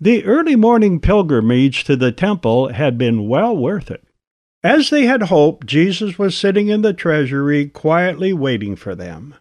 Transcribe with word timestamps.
The 0.00 0.24
early 0.24 0.54
morning 0.54 1.00
pilgrimage 1.00 1.82
to 1.84 1.96
the 1.96 2.12
temple 2.12 2.68
had 2.68 2.96
been 2.96 3.28
well 3.28 3.56
worth 3.56 3.90
it. 3.90 4.04
As 4.62 4.90
they 4.90 5.06
had 5.06 5.22
hoped, 5.22 5.66
Jesus 5.66 6.18
was 6.18 6.36
sitting 6.36 6.68
in 6.68 6.82
the 6.82 6.92
treasury 6.92 7.66
quietly 7.66 8.32
waiting 8.32 8.76
for 8.76 8.94
them. 8.94 9.34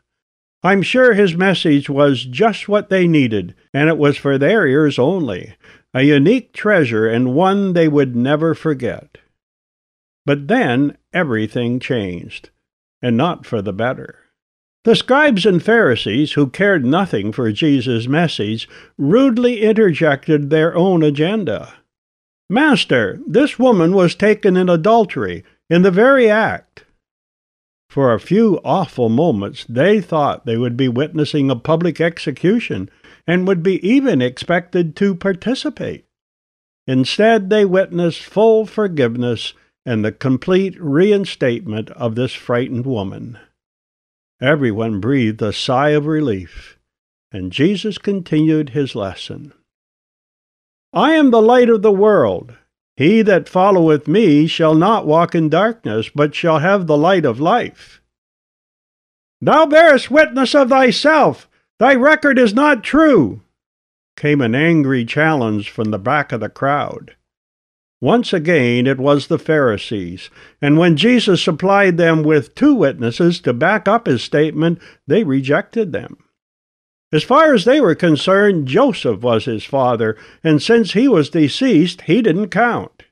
I'm 0.64 0.82
sure 0.82 1.14
his 1.14 1.36
message 1.36 1.92
was 1.92 2.26
just 2.26 2.68
what 2.68 2.90
they 2.90 3.08
needed, 3.08 3.54
and 3.72 3.88
it 3.88 4.00
was 4.00 4.18
for 4.18 4.40
their 4.40 4.66
ears 4.66 4.98
only, 4.98 5.56
a 5.94 6.02
unique 6.02 6.54
treasure 6.54 7.08
and 7.08 7.36
one 7.36 7.74
they 7.74 7.88
would 7.88 8.16
never 8.16 8.56
forget. 8.56 9.20
But 10.26 10.48
then 10.48 10.98
everything 11.14 11.80
changed, 11.80 12.50
and 13.00 13.16
not 13.16 13.46
for 13.46 13.62
the 13.62 13.74
better. 13.74 14.27
The 14.84 14.96
scribes 14.96 15.46
and 15.46 15.62
Pharisees, 15.62 16.34
who 16.34 16.48
cared 16.48 16.86
nothing 16.86 17.32
for 17.32 17.52
Jesus' 17.52 18.08
message, 18.08 18.70
rudely 18.98 19.62
interjected 19.62 20.50
their 20.50 20.76
own 20.76 21.04
agenda. 21.04 21.74
Master, 22.50 23.20
this 23.28 23.60
woman 23.60 23.94
was 23.94 24.16
taken 24.16 24.56
in 24.56 24.70
adultery, 24.70 25.44
in 25.70 25.82
the 25.82 25.92
very 25.92 26.30
act. 26.30 26.86
For 27.90 28.14
a 28.14 28.20
few 28.20 28.60
awful 28.64 29.10
moments 29.10 29.66
they 29.68 30.00
thought 30.02 30.46
they 30.46 30.58
would 30.58 30.78
be 30.78 30.88
witnessing 30.88 31.50
a 31.50 31.56
public 31.56 32.00
execution 32.00 32.90
and 33.26 33.48
would 33.48 33.64
be 33.64 33.86
even 33.88 34.22
expected 34.22 34.96
to 34.98 35.16
participate. 35.16 36.06
Instead, 36.86 37.50
they 37.50 37.66
witnessed 37.66 38.24
full 38.24 38.66
forgiveness 38.66 39.54
and 39.86 40.06
the 40.06 40.12
complete 40.12 40.80
reinstatement 40.80 41.90
of 41.92 42.16
this 42.16 42.34
frightened 42.34 42.86
woman. 42.86 43.38
Everyone 44.40 45.00
breathed 45.00 45.42
a 45.42 45.52
sigh 45.52 45.90
of 45.90 46.06
relief, 46.06 46.78
and 47.32 47.52
Jesus 47.52 47.98
continued 47.98 48.70
his 48.70 48.94
lesson. 48.94 49.52
I 50.94 51.14
am 51.14 51.32
the 51.32 51.42
light 51.42 51.70
of 51.70 51.82
the 51.82 51.92
world. 51.92 52.54
He 52.96 53.24
that 53.24 53.50
followeth 53.50 54.08
me 54.08 54.46
shall 54.46 54.76
not 54.76 55.08
walk 55.08 55.34
in 55.34 55.50
darkness, 55.50 56.10
but 56.14 56.36
shall 56.36 56.60
have 56.60 56.86
the 56.86 56.98
light 56.98 57.26
of 57.26 57.40
life. 57.40 58.02
Thou 59.42 59.66
bearest 59.66 60.12
witness 60.12 60.54
of 60.54 60.70
thyself. 60.70 61.50
Thy 61.80 61.96
record 61.96 62.38
is 62.38 62.54
not 62.54 62.84
true, 62.84 63.42
came 64.16 64.42
an 64.42 64.54
angry 64.54 65.04
challenge 65.04 65.72
from 65.72 65.90
the 65.92 66.00
back 66.00 66.32
of 66.32 66.42
the 66.42 66.50
crowd. 66.50 67.17
Once 68.00 68.32
again 68.32 68.86
it 68.86 69.00
was 69.00 69.28
the 69.28 69.40
Pharisees, 69.40 70.30
and 70.62 70.78
when 70.78 70.96
Jesus 70.96 71.44
supplied 71.44 71.98
them 71.98 72.22
with 72.22 72.54
two 72.54 72.76
witnesses 72.76 73.40
to 73.40 73.54
back 73.54 73.88
up 73.88 74.06
his 74.06 74.22
statement, 74.22 74.80
they 75.08 75.24
rejected 75.24 75.92
them. 75.92 76.18
As 77.12 77.24
far 77.24 77.54
as 77.54 77.66
they 77.66 77.82
were 77.82 77.96
concerned, 77.96 78.68
Joseph 78.68 79.22
was 79.22 79.46
his 79.46 79.64
father, 79.64 80.16
and 80.44 80.62
since 80.62 80.94
he 80.94 81.08
was 81.08 81.30
deceased, 81.30 82.02
he 82.02 82.22
didn't 82.22 82.50
count. 82.50 83.04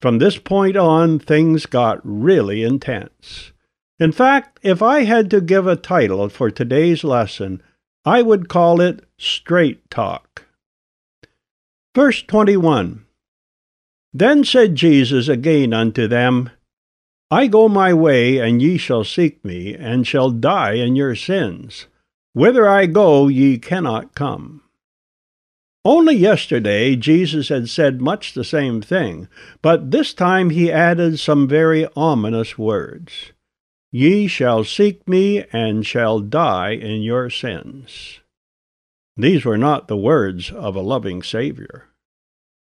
From 0.00 0.18
this 0.18 0.36
point 0.36 0.76
on, 0.76 1.18
things 1.18 1.66
got 1.66 2.00
really 2.04 2.62
intense. 2.62 3.52
In 3.98 4.12
fact, 4.12 4.60
if 4.62 4.82
I 4.82 5.04
had 5.04 5.30
to 5.30 5.40
give 5.40 5.66
a 5.66 5.76
title 5.76 6.28
for 6.28 6.50
today's 6.50 7.02
lesson, 7.02 7.62
I 8.04 8.22
would 8.22 8.48
call 8.48 8.80
it 8.80 9.04
Straight 9.16 9.90
Talk. 9.90 10.44
Verse 11.94 12.22
21 12.22 13.04
Then 14.12 14.44
said 14.44 14.74
Jesus 14.74 15.28
again 15.28 15.72
unto 15.72 16.08
them, 16.08 16.50
I 17.30 17.46
go 17.46 17.68
my 17.68 17.92
way, 17.92 18.38
and 18.38 18.62
ye 18.62 18.78
shall 18.78 19.04
seek 19.04 19.44
me, 19.44 19.74
and 19.74 20.06
shall 20.06 20.30
die 20.30 20.74
in 20.74 20.96
your 20.96 21.14
sins. 21.14 21.86
Whither 22.32 22.66
I 22.66 22.86
go, 22.86 23.28
ye 23.28 23.58
cannot 23.58 24.14
come. 24.14 24.62
Only 25.84 26.16
yesterday 26.16 26.96
Jesus 26.96 27.48
had 27.50 27.68
said 27.68 28.00
much 28.00 28.32
the 28.32 28.44
same 28.44 28.80
thing, 28.80 29.28
but 29.62 29.90
this 29.90 30.14
time 30.14 30.50
he 30.50 30.72
added 30.72 31.18
some 31.18 31.46
very 31.46 31.86
ominous 31.94 32.56
words. 32.56 33.32
Ye 33.92 34.26
shall 34.26 34.64
seek 34.64 35.06
me, 35.08 35.44
and 35.52 35.86
shall 35.86 36.20
die 36.20 36.70
in 36.70 37.02
your 37.02 37.28
sins. 37.28 38.20
These 39.16 39.44
were 39.44 39.58
not 39.58 39.88
the 39.88 39.96
words 39.96 40.50
of 40.50 40.76
a 40.76 40.80
loving 40.80 41.22
Savior. 41.22 41.87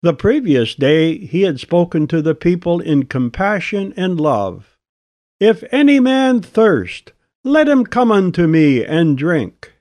The 0.02 0.14
previous 0.14 0.76
day 0.76 1.18
he 1.18 1.42
had 1.42 1.58
spoken 1.58 2.06
to 2.06 2.22
the 2.22 2.34
people 2.34 2.80
in 2.80 3.06
compassion 3.06 3.92
and 3.96 4.20
love. 4.20 4.76
If 5.40 5.64
any 5.72 5.98
man 5.98 6.40
thirst, 6.40 7.12
let 7.42 7.68
him 7.68 7.84
come 7.84 8.12
unto 8.12 8.46
me 8.46 8.84
and 8.84 9.18
drink. 9.18 9.72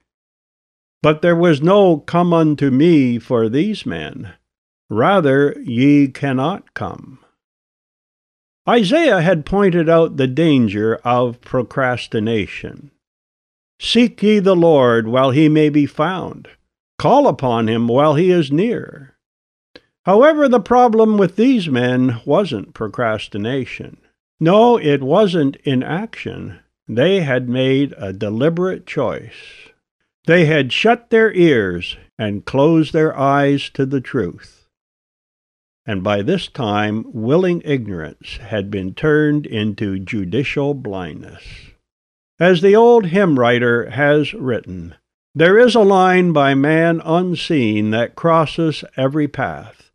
But 1.03 1.21
there 1.21 1.35
was 1.35 1.61
no 1.61 1.97
come 1.97 2.33
unto 2.33 2.71
me 2.71 3.19
for 3.19 3.47
these 3.47 3.85
men. 3.85 4.33
Rather, 4.89 5.55
ye 5.61 6.07
cannot 6.07 6.73
come. 6.73 7.19
Isaiah 8.67 9.21
had 9.21 9.45
pointed 9.45 9.87
out 9.87 10.17
the 10.17 10.27
danger 10.27 10.95
of 11.03 11.41
procrastination. 11.41 12.91
Seek 13.79 14.21
ye 14.23 14.39
the 14.39 14.55
Lord 14.55 15.07
while 15.07 15.29
he 15.31 15.47
may 15.47 15.69
be 15.69 15.85
found. 15.85 16.49
Call 16.97 17.27
upon 17.27 17.69
him 17.69 17.87
while 17.87 18.15
he 18.15 18.31
is 18.31 18.51
near. 18.51 19.16
However, 20.07 20.47
the 20.47 20.61
problem 20.61 21.17
with 21.17 21.35
these 21.35 21.67
men 21.67 22.21
wasn't 22.23 22.73
procrastination. 22.73 23.97
No, 24.39 24.77
it 24.77 25.03
wasn't 25.03 25.57
inaction. 25.65 26.59
They 26.87 27.19
had 27.19 27.49
made 27.49 27.93
a 27.97 28.13
deliberate 28.13 28.87
choice. 28.87 29.67
They 30.25 30.45
had 30.45 30.71
shut 30.71 31.09
their 31.09 31.33
ears 31.33 31.97
and 32.17 32.45
closed 32.45 32.93
their 32.93 33.19
eyes 33.19 33.69
to 33.71 33.85
the 33.85 33.99
truth. 33.99 34.69
And 35.85 36.05
by 36.05 36.21
this 36.21 36.47
time, 36.47 37.03
willing 37.07 37.61
ignorance 37.65 38.37
had 38.37 38.71
been 38.71 38.93
turned 38.93 39.45
into 39.45 39.99
judicial 39.99 40.73
blindness. 40.73 41.43
As 42.39 42.61
the 42.61 42.77
old 42.77 43.07
hymn 43.07 43.37
writer 43.37 43.89
has 43.89 44.33
written, 44.33 44.95
there 45.35 45.59
is 45.59 45.75
a 45.75 45.81
line 45.81 46.31
by 46.31 46.53
man 46.53 47.01
unseen 47.03 47.91
that 47.91 48.15
crosses 48.15 48.85
every 48.95 49.27
path, 49.27 49.91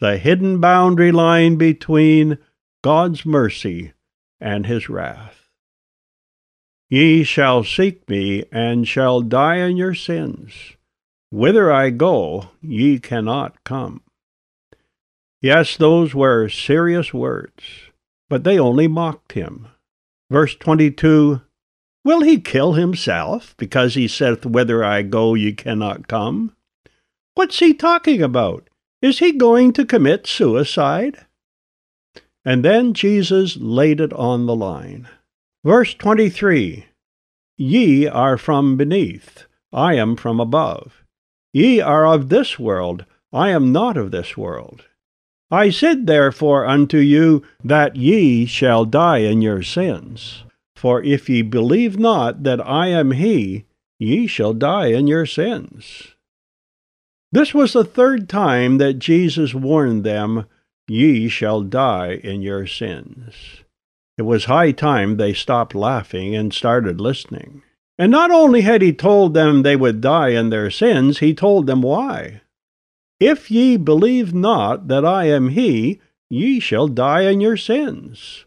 the 0.00 0.18
hidden 0.18 0.60
boundary 0.60 1.12
line 1.12 1.56
between 1.56 2.38
God's 2.82 3.24
mercy 3.24 3.92
and 4.40 4.66
his 4.66 4.88
wrath. 4.88 5.48
Ye 6.90 7.24
shall 7.24 7.64
seek 7.64 8.08
me, 8.08 8.44
and 8.52 8.86
shall 8.86 9.20
die 9.20 9.56
in 9.56 9.76
your 9.76 9.94
sins. 9.94 10.52
Whither 11.30 11.72
I 11.72 11.90
go, 11.90 12.50
ye 12.60 12.98
cannot 12.98 13.64
come. 13.64 14.02
Yes, 15.40 15.76
those 15.76 16.14
were 16.14 16.48
serious 16.48 17.12
words, 17.12 17.64
but 18.28 18.44
they 18.44 18.58
only 18.58 18.86
mocked 18.86 19.32
him. 19.32 19.68
Verse 20.30 20.54
22 20.54 21.40
Will 22.04 22.20
he 22.20 22.38
kill 22.38 22.74
himself, 22.74 23.54
because 23.56 23.94
he 23.94 24.06
saith, 24.06 24.44
Whither 24.44 24.84
I 24.84 25.02
go, 25.02 25.34
ye 25.34 25.54
cannot 25.54 26.06
come? 26.06 26.54
What's 27.34 27.58
he 27.58 27.72
talking 27.72 28.22
about? 28.22 28.68
Is 29.04 29.18
he 29.18 29.32
going 29.32 29.74
to 29.74 29.84
commit 29.84 30.26
suicide? 30.26 31.26
And 32.42 32.64
then 32.64 32.94
Jesus 32.94 33.58
laid 33.58 34.00
it 34.00 34.14
on 34.14 34.46
the 34.46 34.56
line. 34.56 35.08
Verse 35.62 35.92
23 35.92 36.86
Ye 37.58 38.06
are 38.06 38.38
from 38.38 38.78
beneath, 38.78 39.44
I 39.74 39.96
am 39.96 40.16
from 40.16 40.40
above. 40.40 41.04
Ye 41.52 41.82
are 41.82 42.06
of 42.06 42.30
this 42.30 42.58
world, 42.58 43.04
I 43.30 43.50
am 43.50 43.72
not 43.72 43.98
of 43.98 44.10
this 44.10 44.38
world. 44.38 44.86
I 45.50 45.68
said 45.68 46.06
therefore 46.06 46.64
unto 46.64 46.96
you 46.96 47.42
that 47.62 47.96
ye 47.96 48.46
shall 48.46 48.86
die 48.86 49.18
in 49.18 49.42
your 49.42 49.62
sins. 49.62 50.44
For 50.76 51.02
if 51.02 51.28
ye 51.28 51.42
believe 51.42 51.98
not 51.98 52.44
that 52.44 52.66
I 52.66 52.86
am 52.86 53.10
he, 53.10 53.66
ye 53.98 54.26
shall 54.26 54.54
die 54.54 54.86
in 54.86 55.06
your 55.06 55.26
sins. 55.26 56.13
This 57.34 57.52
was 57.52 57.72
the 57.72 57.82
third 57.82 58.28
time 58.28 58.78
that 58.78 59.00
Jesus 59.00 59.54
warned 59.54 60.04
them, 60.04 60.46
Ye 60.86 61.26
shall 61.26 61.62
die 61.62 62.20
in 62.22 62.42
your 62.42 62.64
sins. 62.64 63.64
It 64.16 64.22
was 64.22 64.44
high 64.44 64.70
time 64.70 65.16
they 65.16 65.34
stopped 65.34 65.74
laughing 65.74 66.36
and 66.36 66.54
started 66.54 67.00
listening. 67.00 67.64
And 67.98 68.12
not 68.12 68.30
only 68.30 68.60
had 68.60 68.82
he 68.82 68.92
told 68.92 69.34
them 69.34 69.62
they 69.62 69.74
would 69.74 70.00
die 70.00 70.28
in 70.28 70.50
their 70.50 70.70
sins, 70.70 71.18
he 71.18 71.34
told 71.34 71.66
them 71.66 71.82
why. 71.82 72.42
If 73.18 73.50
ye 73.50 73.78
believe 73.78 74.32
not 74.32 74.86
that 74.86 75.04
I 75.04 75.24
am 75.24 75.48
he, 75.48 76.00
ye 76.30 76.60
shall 76.60 76.86
die 76.86 77.22
in 77.22 77.40
your 77.40 77.56
sins. 77.56 78.44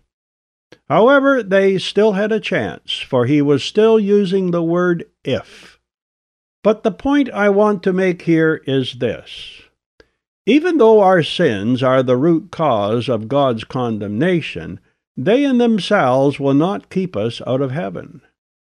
However, 0.88 1.44
they 1.44 1.78
still 1.78 2.14
had 2.14 2.32
a 2.32 2.40
chance, 2.40 2.94
for 2.94 3.26
he 3.26 3.42
was 3.42 3.66
still 3.66 4.00
using 4.00 4.52
the 4.52 4.64
word 4.64 5.04
if. 5.26 5.77
But 6.68 6.84
the 6.84 6.92
point 6.92 7.30
I 7.30 7.48
want 7.48 7.82
to 7.84 7.94
make 7.94 8.24
here 8.24 8.62
is 8.66 8.96
this. 9.00 9.62
Even 10.46 10.80
though 10.80 11.00
our 11.00 11.24
sins 11.24 11.82
are 11.82 12.04
the 12.04 12.18
root 12.18 12.52
cause 12.52 13.08
of 13.08 13.30
God's 13.30 13.64
condemnation, 13.64 14.82
they 15.16 15.46
in 15.46 15.60
themselves 15.60 16.42
will 16.42 16.54
not 16.54 16.90
keep 16.90 17.16
us 17.16 17.42
out 17.48 17.62
of 17.62 17.72
heaven. 17.72 18.20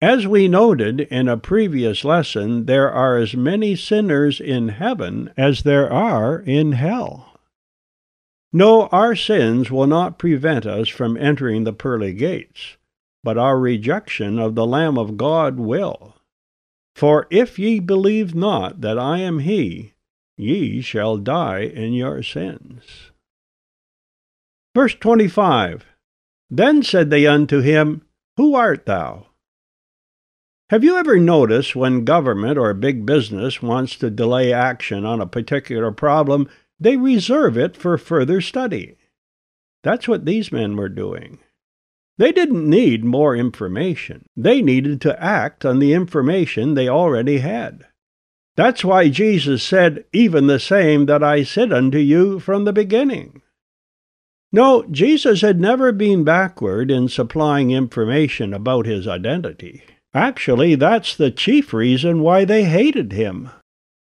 As 0.01 0.25
we 0.25 0.48
noted 0.48 1.01
in 1.01 1.28
a 1.28 1.38
previous 1.38 2.04
lesson, 2.04 2.66
there 2.66 2.92
are 2.92 3.16
as 3.16 3.36
many 3.36 3.75
sinners 3.75 4.42
in 4.42 4.69
heaven 4.69 5.31
as 5.38 5.62
there 5.62 5.94
are 5.94 6.39
in 6.39 6.72
hell. 6.72 7.39
No, 8.51 8.88
our 8.88 9.16
sins 9.16 9.69
will 9.69 9.86
not 9.86 10.18
prevent 10.18 10.66
us 10.66 10.89
from 10.89 11.16
entering 11.16 11.63
the 11.63 11.74
pearly 11.74 12.16
gates, 12.16 12.75
but 13.24 13.38
our 13.38 13.60
rejection 13.60 14.39
of 14.39 14.56
the 14.56 14.66
Lamb 14.66 14.98
of 14.98 15.16
God 15.16 15.60
will. 15.60 16.12
For 16.95 17.28
if 17.30 17.57
ye 17.57 17.80
believe 17.80 18.36
not 18.36 18.81
that 18.81 19.00
I 19.00 19.19
am 19.19 19.40
He, 19.40 19.94
ye 20.38 20.81
shall 20.81 21.18
die 21.18 21.62
in 21.62 21.94
your 21.94 22.24
sins. 22.24 23.12
Verse 24.75 24.95
25 24.95 25.86
Then 26.50 26.81
said 26.81 27.10
they 27.10 27.28
unto 27.28 27.62
him, 27.62 28.01
Who 28.38 28.56
art 28.56 28.86
thou? 28.86 29.28
Have 30.69 30.84
you 30.84 30.98
ever 30.98 31.19
noticed 31.19 31.75
when 31.75 32.06
government 32.06 32.57
or 32.57 32.74
big 32.74 33.06
business 33.06 33.62
wants 33.62 33.96
to 33.98 34.10
delay 34.10 34.51
action 34.51 35.06
on 35.06 35.22
a 35.22 35.28
particular 35.28 35.92
problem, 35.92 36.50
they 36.80 36.98
reserve 36.98 37.57
it 37.57 37.78
for 37.78 37.98
further 37.98 38.42
study? 38.42 38.98
That's 39.84 40.07
what 40.07 40.25
these 40.25 40.51
men 40.51 40.75
were 40.75 40.89
doing. 40.89 41.39
They 42.18 42.31
didn't 42.31 42.69
need 42.69 43.04
more 43.04 43.36
information. 43.36 44.25
They 44.36 44.62
needed 44.62 45.01
to 45.01 45.21
act 45.21 45.65
on 45.65 45.80
the 45.80 45.94
information 45.94 46.74
they 46.74 46.88
already 46.88 47.39
had. 47.39 47.86
That's 48.56 48.86
why 48.86 49.10
Jesus 49.10 49.63
said, 49.63 50.06
Even 50.13 50.48
the 50.48 50.60
same 50.60 51.07
that 51.07 51.24
I 51.24 51.44
said 51.44 51.74
unto 51.74 51.98
you 51.98 52.39
from 52.39 52.65
the 52.65 52.74
beginning. 52.74 53.42
No, 54.51 54.83
Jesus 54.92 55.42
had 55.42 55.60
never 55.60 55.92
been 55.92 56.24
backward 56.24 56.92
in 56.92 57.10
supplying 57.10 57.71
information 57.71 58.54
about 58.54 58.86
his 58.86 59.07
identity. 59.07 59.81
Actually, 60.13 60.75
that's 60.75 61.15
the 61.15 61.31
chief 61.31 61.74
reason 61.74 62.21
why 62.21 62.45
they 62.45 62.65
hated 62.65 63.12
him. 63.13 63.50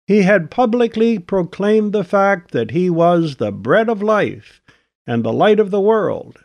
He 0.05 0.21
had 0.21 0.51
publicly 0.51 1.17
proclaimed 1.17 1.93
the 1.93 2.03
fact 2.03 2.51
that 2.51 2.69
he 2.69 2.91
was 2.91 3.37
the 3.37 3.51
bread 3.51 3.89
of 3.89 4.03
life 4.03 4.61
and 5.07 5.23
the 5.23 5.33
light 5.33 5.59
of 5.59 5.71
the 5.71 5.81
world. 5.81 6.44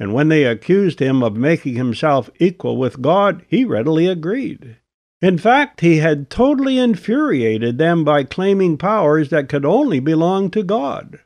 And 0.00 0.14
when 0.14 0.30
they 0.30 0.44
accused 0.44 0.98
him 0.98 1.22
of 1.22 1.36
making 1.36 1.74
himself 1.74 2.30
equal 2.40 2.78
with 2.78 3.02
God, 3.02 3.44
he 3.46 3.66
readily 3.66 4.06
agreed. 4.06 4.78
In 5.20 5.36
fact, 5.36 5.82
he 5.82 5.98
had 5.98 6.30
totally 6.30 6.78
infuriated 6.78 7.76
them 7.76 8.02
by 8.02 8.24
claiming 8.24 8.78
powers 8.78 9.28
that 9.28 9.50
could 9.50 9.66
only 9.66 10.00
belong 10.00 10.50
to 10.52 10.62
God. 10.62 11.20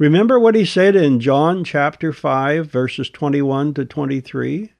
Remember 0.00 0.38
what 0.38 0.56
he 0.56 0.64
said 0.64 0.96
in 0.96 1.20
John 1.20 1.62
chapter 1.62 2.12
5 2.12 2.66
verses 2.66 3.08
21 3.08 3.74
to 3.74 3.84
23? 3.84 4.72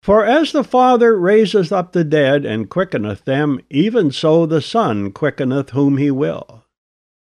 For 0.00 0.24
as 0.24 0.52
the 0.52 0.64
Father 0.64 1.18
raiseth 1.18 1.72
up 1.72 1.92
the 1.92 2.04
dead 2.04 2.44
and 2.44 2.70
quickeneth 2.70 3.24
them, 3.24 3.60
even 3.70 4.12
so 4.12 4.46
the 4.46 4.60
Son 4.60 5.10
quickeneth 5.10 5.70
whom 5.70 5.96
he 5.96 6.10
will. 6.10 6.61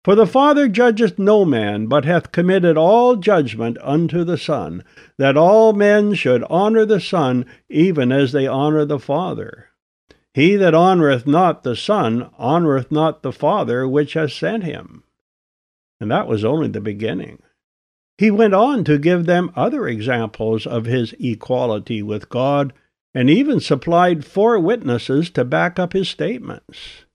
For 0.06 0.14
the 0.14 0.24
Father 0.24 0.68
judgeth 0.68 1.18
no 1.18 1.44
man, 1.44 1.88
but 1.88 2.04
hath 2.04 2.30
committed 2.30 2.76
all 2.76 3.16
judgment 3.16 3.76
unto 3.82 4.22
the 4.22 4.38
Son, 4.38 4.84
that 5.18 5.36
all 5.36 5.72
men 5.72 6.14
should 6.14 6.44
honour 6.44 6.84
the 6.84 7.00
Son, 7.00 7.44
even 7.68 8.12
as 8.12 8.30
they 8.30 8.46
honour 8.46 8.84
the 8.84 9.00
Father. 9.00 9.70
He 10.32 10.54
that 10.54 10.76
honoureth 10.76 11.26
not 11.26 11.64
the 11.64 11.74
Son 11.74 12.30
honoureth 12.38 12.92
not 12.92 13.24
the 13.24 13.32
Father 13.32 13.88
which 13.88 14.12
hath 14.12 14.30
sent 14.30 14.62
him. 14.62 15.02
And 15.98 16.08
that 16.12 16.28
was 16.28 16.44
only 16.44 16.68
the 16.68 16.80
beginning. 16.80 17.42
He 18.16 18.30
went 18.30 18.54
on 18.54 18.84
to 18.84 18.98
give 18.98 19.26
them 19.26 19.50
other 19.56 19.88
examples 19.88 20.68
of 20.68 20.84
his 20.84 21.16
equality 21.18 22.00
with 22.00 22.28
God 22.28 22.72
and 23.12 23.28
even 23.28 23.58
supplied 23.58 24.24
four 24.24 24.60
witnesses 24.60 25.30
to 25.30 25.44
back 25.44 25.80
up 25.80 25.94
his 25.94 26.08
statements. 26.08 27.05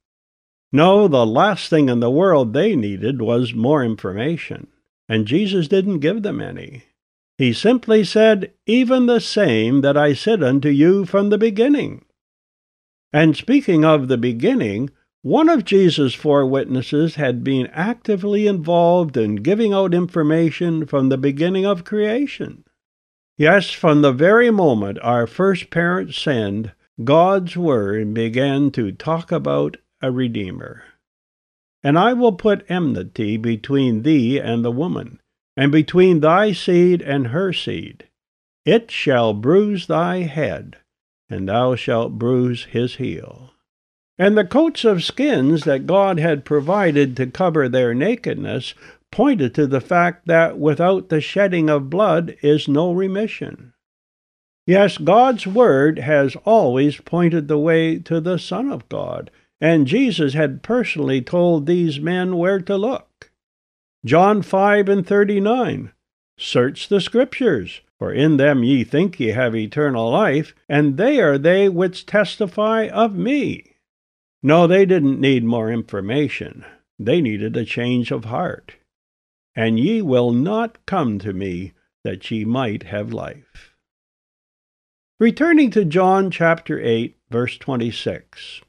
No, 0.74 1.08
the 1.08 1.26
last 1.26 1.70
thing 1.70 1.90
in 1.90 2.00
the 2.00 2.12
world 2.12 2.54
they 2.54 2.76
needed 2.76 3.22
was 3.22 3.54
more 3.54 3.84
information, 3.84 4.68
and 5.10 5.28
Jesus 5.28 5.68
didn't 5.68 6.00
give 6.00 6.24
them 6.24 6.40
any. 6.40 6.84
He 7.38 7.54
simply 7.54 8.04
said, 8.04 8.54
Even 8.66 9.06
the 9.06 9.20
same 9.20 9.82
that 9.82 9.98
I 9.98 10.14
said 10.14 10.42
unto 10.42 10.70
you 10.70 11.06
from 11.06 11.30
the 11.30 11.38
beginning. 11.38 12.06
And 13.12 13.36
speaking 13.36 13.84
of 13.84 14.08
the 14.08 14.18
beginning, 14.18 14.90
one 15.24 15.50
of 15.50 15.66
Jesus' 15.66 16.14
four 16.14 16.46
witnesses 16.46 17.16
had 17.16 17.44
been 17.44 17.68
actively 17.68 18.48
involved 18.48 19.18
in 19.18 19.36
giving 19.38 19.74
out 19.74 19.94
information 19.94 20.86
from 20.86 21.10
the 21.10 21.18
beginning 21.18 21.66
of 21.66 21.84
creation. 21.84 22.64
Yes, 23.38 23.72
from 23.72 24.02
the 24.02 24.14
very 24.14 24.52
moment 24.52 25.00
our 25.02 25.28
first 25.28 25.70
parents 25.70 26.18
sinned, 26.18 26.72
God's 27.04 27.58
Word 27.58 28.14
began 28.14 28.72
to 28.72 28.92
talk 28.92 29.32
about 29.32 29.78
a 30.02 30.12
Redeemer. 30.12 30.84
And 31.84 31.98
I 31.98 32.14
will 32.14 32.34
put 32.34 32.70
enmity 32.70 33.38
between 33.38 34.04
thee 34.04 34.40
and 34.40 34.64
the 34.64 34.72
woman, 34.72 35.20
and 35.58 35.72
between 35.72 36.20
thy 36.20 36.52
seed 36.52 37.02
and 37.02 37.28
her 37.28 37.52
seed. 37.52 38.08
It 38.66 38.92
shall 38.92 39.34
bruise 39.34 39.88
thy 39.88 40.20
head, 40.20 40.78
and 41.30 41.50
thou 41.50 41.76
shalt 41.76 42.20
bruise 42.20 42.66
his 42.66 42.96
heel. 42.96 43.52
And 44.20 44.38
the 44.38 44.46
coats 44.46 44.86
of 44.86 45.04
skins 45.04 45.64
that 45.64 45.88
God 45.88 46.20
had 46.20 46.46
provided 46.46 47.18
to 47.18 47.26
cover 47.26 47.68
their 47.68 47.96
nakedness 47.96 48.76
pointed 49.12 49.56
to 49.56 49.66
the 49.66 49.82
fact 49.82 50.28
that 50.28 50.60
without 50.60 51.10
the 51.10 51.22
shedding 51.22 51.70
of 51.70 51.90
blood 51.90 52.36
is 52.42 52.68
no 52.68 52.92
remission. 52.92 53.74
Yes, 54.68 54.98
God's 55.00 55.48
Word 55.48 56.00
has 56.00 56.36
always 56.46 56.98
pointed 56.98 57.48
the 57.48 57.58
way 57.58 57.98
to 58.00 58.22
the 58.22 58.38
Son 58.38 58.72
of 58.72 58.88
God, 58.90 59.32
and 59.62 59.86
Jesus 59.86 60.34
had 60.34 60.64
personally 60.64 61.22
told 61.22 61.66
these 61.66 62.00
men 62.00 62.36
where 62.36 62.60
to 62.60 62.76
look. 62.76 63.32
John 64.04 64.42
5 64.42 64.90
and 64.90 65.06
39 65.06 65.94
Search 66.38 66.88
the 66.90 67.00
Scriptures, 67.00 67.82
for 68.00 68.12
in 68.12 68.38
them 68.38 68.64
ye 68.64 68.84
think 68.84 69.20
ye 69.20 69.28
have 69.28 69.56
eternal 69.56 70.10
life, 70.10 70.56
and 70.68 70.98
they 70.98 71.22
are 71.22 71.38
they 71.38 71.70
which 71.70 72.08
testify 72.08 72.88
of 72.88 73.14
me. 73.14 73.76
No, 74.42 74.66
they 74.66 74.88
didn't 74.88 75.22
need 75.22 75.44
more 75.44 75.72
information. 75.72 76.66
They 76.98 77.22
needed 77.22 77.56
a 77.56 77.64
change 77.64 78.10
of 78.10 78.26
heart. 78.26 78.74
And 79.56 79.80
ye 79.80 80.02
will 80.02 80.32
not 80.32 80.84
come 80.88 81.20
to 81.20 81.32
me 81.32 81.74
that 82.04 82.32
ye 82.32 82.44
might 82.44 82.84
have 82.84 83.14
life. 83.14 83.76
Returning 85.20 85.70
to 85.72 85.86
John 85.86 86.32
chapter 86.32 86.82
8, 86.82 87.16
verse 87.30 87.58
26. 87.60 88.62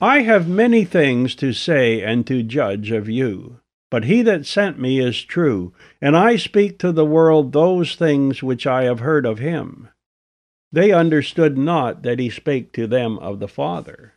I 0.00 0.20
have 0.20 0.48
many 0.48 0.84
things 0.84 1.34
to 1.36 1.52
say 1.52 2.02
and 2.02 2.26
to 2.26 2.42
judge 2.42 2.90
of 2.90 3.08
you, 3.08 3.60
but 3.90 4.04
he 4.04 4.22
that 4.22 4.44
sent 4.44 4.78
me 4.78 4.98
is 4.98 5.22
true, 5.22 5.72
and 6.00 6.16
I 6.16 6.36
speak 6.36 6.78
to 6.80 6.90
the 6.90 7.04
world 7.04 7.52
those 7.52 7.94
things 7.94 8.42
which 8.42 8.66
I 8.66 8.84
have 8.84 9.00
heard 9.00 9.24
of 9.24 9.38
him. 9.38 9.88
They 10.72 10.90
understood 10.90 11.56
not 11.56 12.02
that 12.02 12.18
he 12.18 12.28
spake 12.28 12.72
to 12.72 12.88
them 12.88 13.18
of 13.20 13.38
the 13.38 13.46
Father. 13.46 14.14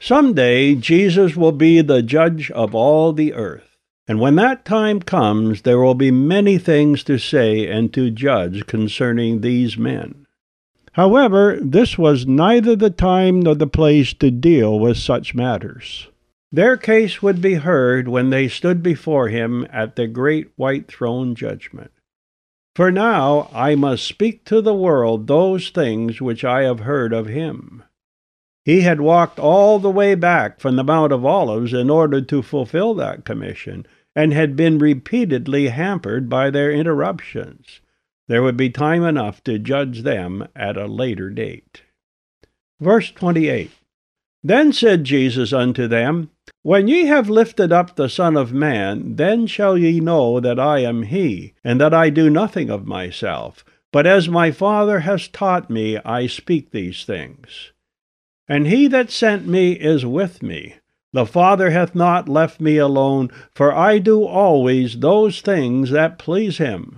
Some 0.00 0.32
day 0.32 0.76
Jesus 0.76 1.34
will 1.34 1.50
be 1.50 1.80
the 1.80 2.02
judge 2.02 2.52
of 2.52 2.72
all 2.72 3.12
the 3.12 3.34
earth. 3.34 3.76
And 4.06 4.20
when 4.20 4.36
that 4.36 4.64
time 4.64 5.00
comes, 5.00 5.62
there 5.62 5.80
will 5.80 5.94
be 5.94 6.12
many 6.12 6.56
things 6.56 7.02
to 7.04 7.18
say 7.18 7.66
and 7.66 7.92
to 7.94 8.10
judge 8.10 8.66
concerning 8.66 9.40
these 9.40 9.76
men. 9.76 10.27
However, 10.98 11.60
this 11.62 11.96
was 11.96 12.26
neither 12.26 12.74
the 12.74 12.90
time 12.90 13.38
nor 13.38 13.54
the 13.54 13.68
place 13.68 14.12
to 14.14 14.32
deal 14.32 14.80
with 14.80 14.96
such 14.96 15.32
matters. 15.32 16.08
Their 16.50 16.76
case 16.76 17.22
would 17.22 17.40
be 17.40 17.54
heard 17.54 18.08
when 18.08 18.30
they 18.30 18.48
stood 18.48 18.82
before 18.82 19.28
him 19.28 19.64
at 19.72 19.94
the 19.94 20.08
great 20.08 20.48
white 20.56 20.88
throne 20.88 21.36
judgment. 21.36 21.92
For 22.74 22.90
now 22.90 23.48
I 23.54 23.76
must 23.76 24.06
speak 24.06 24.44
to 24.46 24.60
the 24.60 24.74
world 24.74 25.28
those 25.28 25.70
things 25.70 26.20
which 26.20 26.44
I 26.44 26.62
have 26.62 26.80
heard 26.80 27.12
of 27.12 27.28
him. 27.28 27.84
He 28.64 28.80
had 28.80 29.00
walked 29.00 29.38
all 29.38 29.78
the 29.78 29.90
way 29.90 30.16
back 30.16 30.58
from 30.58 30.74
the 30.74 30.82
Mount 30.82 31.12
of 31.12 31.24
Olives 31.24 31.72
in 31.72 31.90
order 31.90 32.20
to 32.22 32.42
fulfill 32.42 32.94
that 32.94 33.24
commission, 33.24 33.86
and 34.16 34.32
had 34.32 34.56
been 34.56 34.80
repeatedly 34.80 35.68
hampered 35.68 36.28
by 36.28 36.50
their 36.50 36.72
interruptions. 36.72 37.80
There 38.28 38.42
would 38.42 38.58
be 38.58 38.70
time 38.70 39.04
enough 39.04 39.42
to 39.44 39.58
judge 39.58 40.02
them 40.02 40.46
at 40.54 40.76
a 40.76 40.86
later 40.86 41.30
date. 41.30 41.82
Verse 42.78 43.10
28 43.10 43.70
Then 44.44 44.72
said 44.72 45.04
Jesus 45.04 45.52
unto 45.52 45.88
them, 45.88 46.30
When 46.62 46.88
ye 46.88 47.06
have 47.06 47.30
lifted 47.30 47.72
up 47.72 47.96
the 47.96 48.10
Son 48.10 48.36
of 48.36 48.52
Man, 48.52 49.16
then 49.16 49.46
shall 49.46 49.78
ye 49.78 49.98
know 49.98 50.40
that 50.40 50.60
I 50.60 50.80
am 50.80 51.04
he, 51.04 51.54
and 51.64 51.80
that 51.80 51.94
I 51.94 52.10
do 52.10 52.28
nothing 52.28 52.68
of 52.68 52.86
myself, 52.86 53.64
but 53.90 54.06
as 54.06 54.28
my 54.28 54.50
Father 54.50 55.00
has 55.00 55.28
taught 55.28 55.70
me, 55.70 55.96
I 55.96 56.26
speak 56.26 56.70
these 56.70 57.04
things. 57.04 57.72
And 58.46 58.66
he 58.66 58.88
that 58.88 59.10
sent 59.10 59.48
me 59.48 59.72
is 59.72 60.04
with 60.04 60.42
me. 60.42 60.74
The 61.14 61.24
Father 61.24 61.70
hath 61.70 61.94
not 61.94 62.28
left 62.28 62.60
me 62.60 62.76
alone, 62.76 63.30
for 63.54 63.74
I 63.74 63.98
do 63.98 64.24
always 64.24 65.00
those 65.00 65.40
things 65.40 65.90
that 65.90 66.18
please 66.18 66.58
him. 66.58 66.97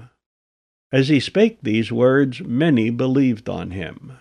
As 0.92 1.08
he 1.08 1.20
spake 1.20 1.58
these 1.62 1.92
words, 1.92 2.40
many 2.40 2.90
believed 2.90 3.48
on 3.48 3.70
him. 3.70 4.18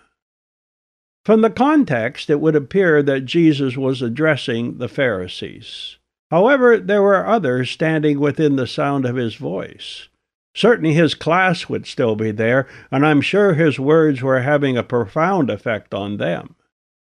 From 1.26 1.42
the 1.42 1.50
context, 1.50 2.30
it 2.30 2.40
would 2.40 2.56
appear 2.56 3.04
that 3.04 3.26
Jesus 3.26 3.76
was 3.76 4.02
addressing 4.02 4.78
the 4.78 4.88
Pharisees. 4.88 5.98
However, 6.32 6.78
there 6.78 7.02
were 7.02 7.26
others 7.26 7.72
standing 7.72 8.20
within 8.20 8.56
the 8.56 8.68
sound 8.68 9.06
of 9.06 9.16
his 9.16 9.36
voice. 9.36 10.10
Certainly 10.56 10.94
his 10.94 11.16
class 11.16 11.70
would 11.70 11.86
still 11.86 12.16
be 12.16 12.32
there, 12.32 12.68
and 12.92 13.06
I'm 13.06 13.22
sure 13.22 13.54
his 13.54 13.80
words 13.80 14.22
were 14.22 14.42
having 14.42 14.78
a 14.78 14.84
profound 14.84 15.50
effect 15.50 15.94
on 15.94 16.18
them. 16.18 16.56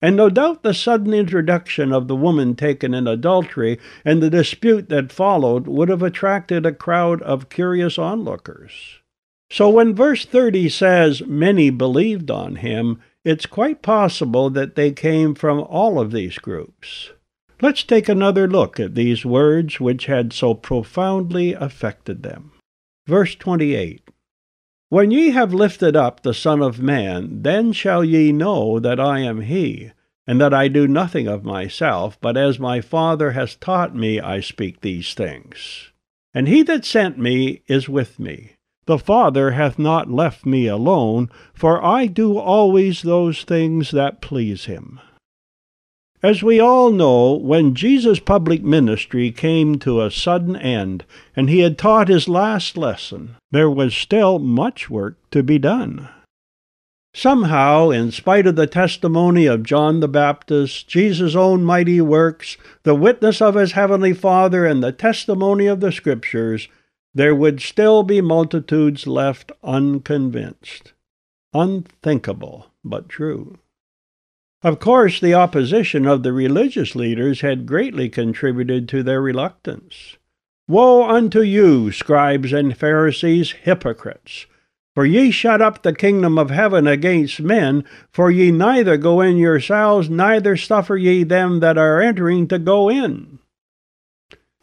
And 0.01 0.15
no 0.15 0.29
doubt 0.29 0.61
the 0.61 0.73
sudden 0.73 1.13
introduction 1.13 1.91
of 1.91 2.07
the 2.07 2.15
woman 2.15 2.55
taken 2.55 2.93
in 2.93 3.07
adultery 3.07 3.79
and 4.03 4.21
the 4.21 4.29
dispute 4.29 4.89
that 4.89 5.11
followed 5.11 5.67
would 5.67 5.89
have 5.89 6.03
attracted 6.03 6.65
a 6.65 6.73
crowd 6.73 7.21
of 7.23 7.49
curious 7.49 7.97
onlookers. 7.97 8.99
So 9.49 9.69
when 9.69 9.95
verse 9.95 10.25
30 10.25 10.69
says, 10.69 11.21
Many 11.25 11.69
believed 11.69 12.31
on 12.31 12.57
him, 12.57 12.99
it's 13.23 13.45
quite 13.45 13.81
possible 13.81 14.49
that 14.51 14.75
they 14.75 14.91
came 14.91 15.35
from 15.35 15.59
all 15.59 15.99
of 15.99 16.11
these 16.11 16.37
groups. 16.37 17.11
Let's 17.61 17.83
take 17.83 18.09
another 18.09 18.47
look 18.47 18.79
at 18.79 18.95
these 18.95 19.25
words 19.25 19.79
which 19.79 20.07
had 20.07 20.33
so 20.33 20.53
profoundly 20.53 21.53
affected 21.53 22.21
them. 22.21 22.51
Verse 23.07 23.33
28 23.35 24.01
When 24.89 25.11
ye 25.11 25.29
have 25.31 25.53
lifted 25.53 25.95
up 25.95 26.21
the 26.21 26.33
Son 26.33 26.61
of 26.61 26.81
Man, 26.81 27.43
then 27.43 27.71
shall 27.71 28.03
ye 28.03 28.31
know 28.31 28.79
that 28.79 28.99
I 28.99 29.19
am 29.19 29.41
he, 29.41 29.91
and 30.27 30.41
that 30.41 30.53
I 30.53 30.67
do 30.67 30.87
nothing 30.87 31.27
of 31.27 31.45
myself, 31.45 32.19
but 32.19 32.35
as 32.35 32.59
my 32.59 32.81
Father 32.81 33.31
has 33.31 33.55
taught 33.55 33.95
me, 33.95 34.19
I 34.19 34.41
speak 34.41 34.81
these 34.81 35.13
things. 35.13 35.91
And 36.33 36.47
he 36.47 36.61
that 36.63 36.83
sent 36.83 37.17
me 37.17 37.61
is 37.67 37.87
with 37.87 38.19
me. 38.19 38.54
The 38.87 38.99
Father 38.99 39.51
hath 39.51 39.79
not 39.79 40.11
left 40.11 40.45
me 40.45 40.67
alone, 40.67 41.29
for 41.53 41.83
I 41.83 42.05
do 42.05 42.37
always 42.37 43.01
those 43.01 43.43
things 43.43 43.91
that 43.91 44.21
please 44.21 44.65
him. 44.65 44.99
As 46.21 46.41
we 46.41 46.59
all 46.59 46.91
know, 46.91 47.33
when 47.33 47.75
Jesus' 47.75 48.19
public 48.19 48.63
ministry 48.63 49.31
came 49.31 49.77
to 49.79 50.01
a 50.01 50.09
sudden 50.09 50.55
end 50.55 51.03
and 51.35 51.49
he 51.49 51.59
had 51.59 51.77
taught 51.77 52.07
his 52.07 52.27
last 52.27 52.77
lesson, 52.77 53.35
there 53.51 53.69
was 53.69 53.93
still 53.93 54.39
much 54.39 54.89
work 54.89 55.17
to 55.31 55.43
be 55.43 55.59
done. 55.59 56.09
Somehow, 57.13 57.91
in 57.91 58.11
spite 58.11 58.45
of 58.45 58.55
the 58.55 58.67
testimony 58.67 59.45
of 59.45 59.63
John 59.63 59.99
the 59.99 60.07
Baptist, 60.07 60.87
Jesus' 60.87 61.35
own 61.35 61.63
mighty 61.63 62.01
works, 62.01 62.57
the 62.83 62.95
witness 62.95 63.41
of 63.41 63.55
his 63.55 63.71
heavenly 63.71 64.13
Father, 64.13 64.65
and 64.65 64.83
the 64.83 64.91
testimony 64.91 65.67
of 65.67 65.79
the 65.79 65.91
Scriptures, 65.91 66.67
there 67.15 67.33
would 67.33 67.61
still 67.61 68.03
be 68.03 68.19
multitudes 68.19 69.07
left 69.07 69.51
unconvinced. 69.63 70.91
Unthinkable, 71.53 72.67
but 72.83 73.07
true. 73.07 73.57
Of 74.61 74.79
course, 74.79 75.21
the 75.21 75.33
opposition 75.33 76.05
of 76.05 76.23
the 76.23 76.33
religious 76.33 76.93
leaders 76.93 77.39
had 77.39 77.65
greatly 77.65 78.09
contributed 78.09 78.89
to 78.89 79.01
their 79.01 79.21
reluctance. 79.21 80.17
Woe 80.67 81.07
unto 81.07 81.41
you, 81.41 81.91
scribes 81.91 82.51
and 82.51 82.75
Pharisees, 82.75 83.51
hypocrites! 83.51 84.47
For 84.95 85.05
ye 85.05 85.29
shut 85.29 85.61
up 85.61 85.83
the 85.83 85.93
kingdom 85.93 86.37
of 86.37 86.49
heaven 86.49 86.87
against 86.87 87.41
men, 87.41 87.83
for 88.11 88.31
ye 88.31 88.49
neither 88.51 88.97
go 88.97 89.21
in 89.21 89.37
yourselves, 89.37 90.09
neither 90.09 90.57
suffer 90.57 90.97
ye 90.97 91.23
them 91.23 91.59
that 91.59 91.77
are 91.77 92.01
entering 92.01 92.47
to 92.47 92.57
go 92.57 92.89
in. 92.89 93.39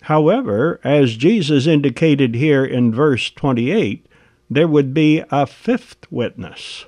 However, 0.03 0.81
as 0.83 1.17
Jesus 1.17 1.67
indicated 1.67 2.35
here 2.35 2.65
in 2.65 2.93
verse 2.93 3.31
28, 3.31 4.07
there 4.51 4.69
would 4.69 4.93
be 4.93 5.23
a 5.31 5.47
fifth 5.47 6.11
witness. 6.11 6.87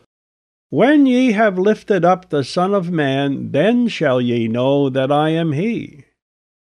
When 0.71 1.07
ye 1.07 1.33
have 1.33 1.57
lifted 1.57 2.05
up 2.05 2.31
the 2.31 2.43
Son 2.43 2.75
of 2.75 2.91
Man, 2.91 3.53
then 3.53 3.87
shall 3.87 4.21
ye 4.21 4.49
know 4.49 4.91
that 4.91 5.13
I 5.13 5.31
am 5.31 5.53
he. 5.53 6.05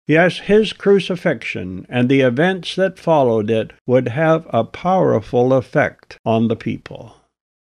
Yes, 0.07 0.39
his 0.39 0.73
crucifixion 0.73 1.85
and 1.87 2.09
the 2.09 2.21
events 2.21 2.75
that 2.75 2.97
followed 2.97 3.51
it 3.51 3.71
would 3.85 4.07
have 4.07 4.47
a 4.49 4.63
powerful 4.63 5.53
effect 5.53 6.17
on 6.25 6.47
the 6.47 6.55
people. 6.55 7.17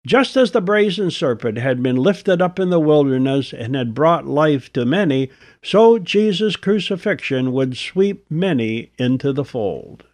Just 0.07 0.37
as 0.37 0.52
the 0.52 0.62
brazen 0.62 1.11
serpent 1.11 1.59
had 1.59 1.83
been 1.83 1.97
lifted 1.97 2.40
up 2.40 2.59
in 2.59 2.71
the 2.71 2.80
wilderness 2.80 3.52
and 3.52 3.75
had 3.75 3.95
brought 3.95 4.26
life 4.26 4.73
to 4.73 4.87
many, 4.87 5.30
so 5.62 5.99
Jesus' 5.99 6.57
crucifixion 6.57 7.52
would 7.52 7.76
sweep 7.76 8.25
many 8.30 8.92
into 8.99 9.33
the 9.33 9.45
fold. 9.45 10.04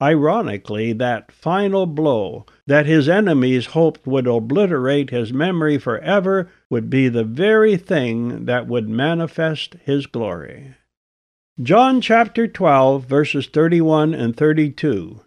Ironically, 0.00 0.92
that 0.94 1.32
final 1.32 1.86
blow 1.86 2.44
that 2.66 2.86
his 2.86 3.08
enemies 3.08 3.66
hoped 3.66 4.06
would 4.06 4.26
obliterate 4.26 5.10
his 5.10 5.32
memory 5.32 5.78
forever 5.78 6.50
would 6.68 6.90
be 6.90 7.08
the 7.08 7.24
very 7.24 7.76
thing 7.76 8.44
that 8.46 8.66
would 8.66 8.88
manifest 8.88 9.76
his 9.84 10.06
glory. 10.06 10.74
John 11.62 12.02
chapter 12.02 12.46
12, 12.46 13.04
verses 13.04 13.46
31 13.46 14.12
and 14.12 14.36
32. 14.36 15.20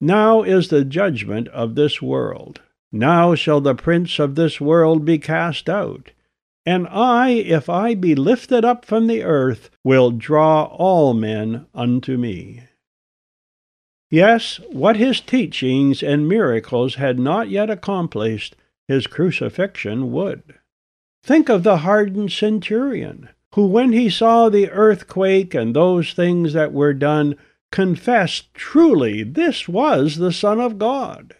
Now 0.00 0.42
is 0.42 0.68
the 0.68 0.84
judgment 0.84 1.48
of 1.48 1.74
this 1.74 2.00
world. 2.00 2.60
Now 2.90 3.34
shall 3.34 3.60
the 3.60 3.74
prince 3.74 4.18
of 4.18 4.34
this 4.34 4.60
world 4.60 5.04
be 5.04 5.18
cast 5.18 5.68
out. 5.68 6.12
And 6.64 6.86
I, 6.88 7.30
if 7.30 7.68
I 7.68 7.94
be 7.94 8.14
lifted 8.14 8.64
up 8.64 8.84
from 8.84 9.06
the 9.06 9.22
earth, 9.22 9.70
will 9.84 10.10
draw 10.10 10.64
all 10.64 11.14
men 11.14 11.66
unto 11.74 12.16
me. 12.16 12.64
Yes, 14.10 14.60
what 14.70 14.96
his 14.96 15.20
teachings 15.20 16.02
and 16.02 16.28
miracles 16.28 16.94
had 16.94 17.18
not 17.18 17.50
yet 17.50 17.68
accomplished, 17.68 18.56
his 18.86 19.06
crucifixion 19.06 20.12
would. 20.12 20.54
Think 21.22 21.48
of 21.48 21.62
the 21.62 21.78
hardened 21.78 22.32
centurion 22.32 23.28
who, 23.54 23.66
when 23.66 23.92
he 23.92 24.08
saw 24.08 24.48
the 24.48 24.70
earthquake 24.70 25.54
and 25.54 25.74
those 25.74 26.12
things 26.12 26.52
that 26.52 26.72
were 26.72 26.94
done, 26.94 27.36
confessed 27.72 28.52
truly 28.54 29.22
this 29.22 29.68
was 29.68 30.16
the 30.16 30.32
Son 30.32 30.60
of 30.60 30.78
God. 30.78 31.34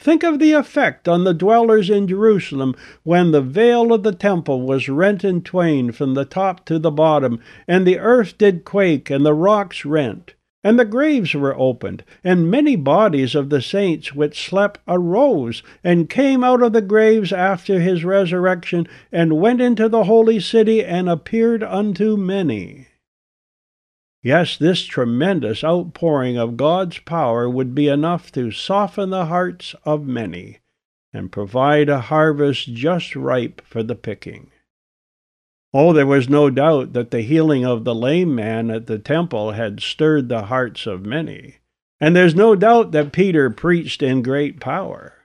Think 0.00 0.22
of 0.22 0.38
the 0.38 0.52
effect 0.52 1.08
on 1.08 1.24
the 1.24 1.34
dwellers 1.34 1.90
in 1.90 2.06
Jerusalem 2.06 2.76
when 3.02 3.32
the 3.32 3.40
veil 3.40 3.92
of 3.92 4.04
the 4.04 4.12
temple 4.12 4.62
was 4.62 4.88
rent 4.88 5.24
in 5.24 5.42
twain 5.42 5.90
from 5.90 6.14
the 6.14 6.24
top 6.24 6.64
to 6.66 6.78
the 6.78 6.92
bottom, 6.92 7.40
and 7.66 7.84
the 7.84 7.98
earth 7.98 8.38
did 8.38 8.64
quake, 8.64 9.10
and 9.10 9.26
the 9.26 9.34
rocks 9.34 9.84
rent. 9.84 10.34
And 10.62 10.78
the 10.78 10.84
graves 10.84 11.34
were 11.34 11.56
opened, 11.56 12.04
and 12.24 12.50
many 12.50 12.74
bodies 12.74 13.34
of 13.34 13.48
the 13.48 13.62
saints 13.62 14.14
which 14.14 14.48
slept 14.48 14.80
arose, 14.88 15.62
and 15.82 16.10
came 16.10 16.42
out 16.44 16.62
of 16.62 16.72
the 16.72 16.82
graves 16.82 17.32
after 17.32 17.80
his 17.80 18.04
resurrection, 18.04 18.86
and 19.12 19.40
went 19.40 19.60
into 19.60 19.88
the 19.88 20.04
holy 20.04 20.40
city, 20.40 20.84
and 20.84 21.08
appeared 21.08 21.62
unto 21.62 22.16
many. 22.16 22.87
Yes, 24.28 24.58
this 24.58 24.84
tremendous 24.84 25.64
outpouring 25.64 26.36
of 26.36 26.58
God's 26.58 26.98
power 26.98 27.48
would 27.48 27.74
be 27.74 27.88
enough 27.88 28.30
to 28.32 28.50
soften 28.50 29.08
the 29.08 29.24
hearts 29.24 29.74
of 29.86 30.06
many, 30.06 30.58
and 31.14 31.32
provide 31.32 31.88
a 31.88 32.02
harvest 32.02 32.74
just 32.74 33.16
ripe 33.16 33.62
for 33.64 33.82
the 33.82 33.94
picking. 33.94 34.50
Oh, 35.72 35.94
there 35.94 36.06
was 36.06 36.28
no 36.28 36.50
doubt 36.50 36.92
that 36.92 37.10
the 37.10 37.22
healing 37.22 37.64
of 37.64 37.84
the 37.84 37.94
lame 37.94 38.34
man 38.34 38.70
at 38.70 38.86
the 38.86 38.98
temple 38.98 39.52
had 39.52 39.80
stirred 39.80 40.28
the 40.28 40.42
hearts 40.42 40.86
of 40.86 41.06
many. 41.06 41.60
And 41.98 42.14
there's 42.14 42.34
no 42.34 42.54
doubt 42.54 42.92
that 42.92 43.12
Peter 43.12 43.48
preached 43.48 44.02
in 44.02 44.20
great 44.20 44.60
power. 44.60 45.17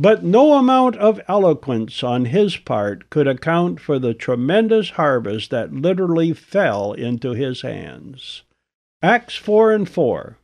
But 0.00 0.22
no 0.22 0.54
amount 0.54 0.96
of 0.96 1.20
eloquence 1.26 2.04
on 2.04 2.26
his 2.26 2.56
part 2.56 3.10
could 3.10 3.26
account 3.26 3.80
for 3.80 3.98
the 3.98 4.14
tremendous 4.14 4.90
harvest 4.90 5.50
that 5.50 5.72
literally 5.72 6.32
fell 6.32 6.92
into 6.92 7.32
his 7.32 7.62
hands. 7.62 8.42
Acts 9.02 9.34
4 9.34 9.72
and 9.72 9.88
4. 9.88 10.38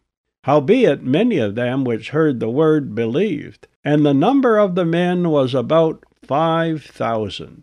Howbeit 0.45 1.03
many 1.05 1.39
of 1.39 1.55
them 1.55 1.85
which 1.85 2.11
heard 2.11 2.41
the 2.41 2.51
word 2.51 2.95
believed, 2.95 3.69
and 3.85 4.05
the 4.05 4.13
number 4.13 4.59
of 4.59 4.75
the 4.75 4.85
men 4.85 5.31
was 5.31 5.55
about 5.55 6.05
five 6.23 6.83
thousand. 6.83 7.63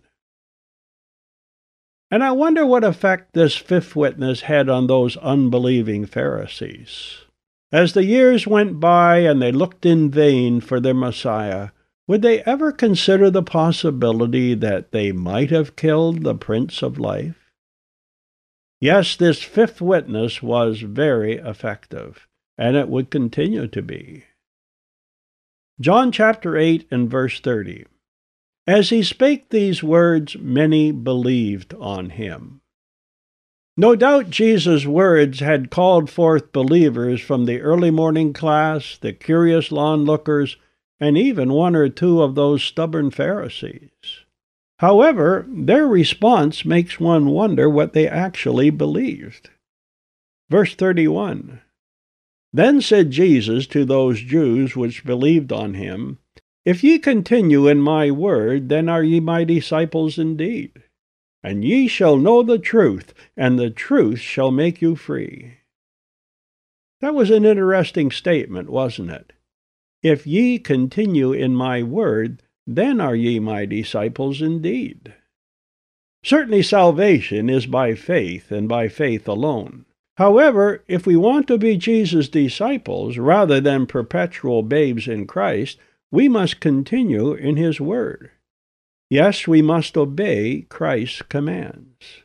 And 2.10 2.24
I 2.24 2.32
wonder 2.32 2.66
what 2.66 2.84
effect 2.84 3.34
this 3.34 3.56
fifth 3.56 3.96
witness 3.96 4.42
had 4.42 4.68
on 4.68 4.88
those 4.88 5.18
unbelieving 5.18 6.06
Pharisees. 6.06 7.26
As 7.72 7.94
the 7.94 8.04
years 8.04 8.48
went 8.48 8.80
by 8.80 9.20
and 9.20 9.42
they 9.42 9.52
looked 9.52 9.86
in 9.86 10.10
vain 10.10 10.60
for 10.60 10.80
their 10.80 10.94
Messiah, 10.94 11.70
would 12.12 12.24
they 12.24 12.44
ever 12.44 12.74
consider 12.74 13.32
the 13.32 13.42
possibility 13.42 14.54
that 14.54 14.92
they 14.92 15.14
might 15.14 15.50
have 15.50 15.78
killed 15.78 16.24
the 16.24 16.36
Prince 16.36 16.82
of 16.82 17.00
Life? 17.00 17.50
Yes, 18.82 19.16
this 19.16 19.42
fifth 19.42 19.80
witness 19.80 20.44
was 20.44 20.82
very 20.82 21.38
effective, 21.38 22.28
and 22.58 22.76
it 22.76 22.90
would 22.90 23.12
continue 23.12 23.66
to 23.68 23.82
be. 23.82 24.26
John 25.80 26.12
chapter 26.12 26.58
8 26.58 26.86
and 26.92 27.10
verse 27.10 27.40
30. 27.40 27.86
As 28.68 28.90
he 28.90 29.04
spake 29.04 29.48
these 29.48 29.82
words, 29.82 30.36
many 30.38 30.92
believed 30.92 31.74
on 31.76 32.10
him. 32.10 32.60
No 33.78 33.96
doubt 33.96 34.30
Jesus' 34.30 34.86
words 34.86 35.40
had 35.40 35.72
called 35.72 36.10
forth 36.10 36.52
believers 36.52 37.22
from 37.22 37.46
the 37.46 37.62
early 37.62 37.90
morning 37.90 38.34
class, 38.34 38.98
the 38.98 39.14
curious 39.14 39.72
onlookers, 39.72 40.58
and 41.02 41.18
even 41.18 41.52
one 41.52 41.76
or 41.76 41.90
two 41.90 42.22
of 42.22 42.36
those 42.36 42.64
stubborn 42.64 43.10
Pharisees. 43.10 44.22
However, 44.78 45.46
their 45.50 45.88
response 45.88 46.64
makes 46.64 47.00
one 47.00 47.26
wonder 47.28 47.70
what 47.70 47.94
they 47.94 48.08
actually 48.08 48.70
believed. 48.70 49.50
Verse 50.50 50.76
31 50.76 51.62
Then 52.54 52.82
said 52.82 53.10
Jesus 53.10 53.66
to 53.68 53.84
those 53.84 54.22
Jews 54.22 54.76
which 54.76 55.04
believed 55.04 55.52
on 55.52 55.74
him, 55.74 56.20
If 56.66 56.84
ye 56.84 57.00
continue 57.00 57.68
in 57.68 57.82
my 57.82 58.12
word, 58.12 58.70
then 58.70 58.88
are 58.88 59.04
ye 59.04 59.20
my 59.20 59.44
disciples 59.44 60.20
indeed. 60.20 60.84
And 61.44 61.66
ye 61.66 61.88
shall 61.88 62.18
know 62.18 62.44
the 62.44 62.60
truth, 62.60 63.16
and 63.36 63.58
the 63.58 63.72
truth 63.72 64.20
shall 64.20 64.52
make 64.52 64.82
you 64.82 64.96
free. 64.96 65.54
That 67.00 67.16
was 67.16 67.32
an 67.32 67.46
interesting 67.46 68.12
statement, 68.12 68.70
wasn't 68.70 69.10
it? 69.10 69.34
If 70.04 70.26
ye 70.26 70.58
continue 70.58 71.32
in 71.32 71.56
my 71.56 71.84
word, 71.84 72.42
then 72.66 73.00
are 73.00 73.16
ye 73.16 73.40
my 73.40 73.66
disciples 73.66 74.42
indeed. 74.42 75.14
Certainly, 76.24 76.64
salvation 76.64 77.50
is 77.50 77.66
by 77.66 77.96
faith 77.96 78.52
and 78.52 78.68
by 78.68 78.88
faith 78.88 79.28
alone. 79.28 79.86
However, 80.18 80.84
if 80.88 81.06
we 81.06 81.16
want 81.16 81.48
to 81.48 81.58
be 81.58 81.78
Jesus' 81.78 82.30
disciples 82.30 83.18
rather 83.18 83.60
than 83.60 83.88
perpetual 83.88 84.62
babes 84.62 85.08
in 85.08 85.26
Christ, 85.26 85.80
we 86.12 86.28
must 86.28 86.60
continue 86.60 87.34
in 87.34 87.56
His 87.56 87.82
Word. 87.82 88.32
Yes, 89.10 89.48
we 89.48 89.62
must 89.62 89.98
obey 89.98 90.66
Christ's 90.70 91.22
commands. 91.24 92.24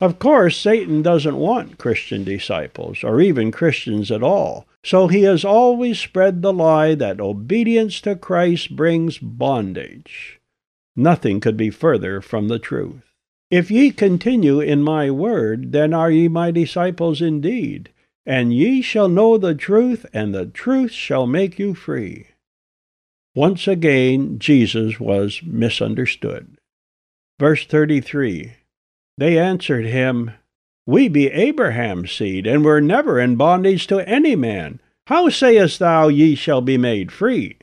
Of 0.00 0.18
course, 0.18 0.56
Satan 0.56 1.02
doesn't 1.02 1.36
want 1.36 1.76
Christian 1.76 2.24
disciples, 2.24 3.04
or 3.04 3.20
even 3.20 3.50
Christians 3.52 4.10
at 4.10 4.22
all, 4.22 4.66
so 4.82 5.08
he 5.08 5.22
has 5.24 5.44
always 5.44 5.98
spread 5.98 6.40
the 6.40 6.54
lie 6.54 6.94
that 6.94 7.20
obedience 7.20 8.00
to 8.02 8.16
Christ 8.16 8.74
brings 8.74 9.18
bondage. 9.18 10.40
Nothing 10.96 11.38
could 11.38 11.56
be 11.56 11.68
further 11.68 12.22
from 12.22 12.48
the 12.48 12.58
truth. 12.58 13.12
If 13.50 13.70
ye 13.70 13.90
continue 13.90 14.60
in 14.60 14.82
my 14.82 15.10
word, 15.10 15.72
then 15.72 15.92
are 15.92 16.10
ye 16.10 16.28
my 16.28 16.50
disciples 16.50 17.20
indeed, 17.20 17.90
and 18.24 18.54
ye 18.54 18.80
shall 18.80 19.08
know 19.08 19.36
the 19.36 19.54
truth, 19.54 20.06
and 20.14 20.34
the 20.34 20.46
truth 20.46 20.92
shall 20.92 21.26
make 21.26 21.58
you 21.58 21.74
free. 21.74 22.26
Once 23.34 23.68
again, 23.68 24.38
Jesus 24.38 24.98
was 24.98 25.42
misunderstood. 25.42 26.56
Verse 27.38 27.66
33 27.66 28.54
they 29.18 29.38
answered 29.38 29.86
him, 29.86 30.32
We 30.86 31.08
be 31.08 31.28
Abraham's 31.28 32.12
seed, 32.12 32.46
and 32.46 32.64
were 32.64 32.80
never 32.80 33.18
in 33.18 33.36
bondage 33.36 33.86
to 33.88 34.08
any 34.08 34.36
man. 34.36 34.80
How 35.06 35.28
sayest 35.28 35.78
thou, 35.78 36.08
Ye 36.08 36.34
shall 36.34 36.60
be 36.60 36.78
made 36.78 37.10
free? 37.10 37.58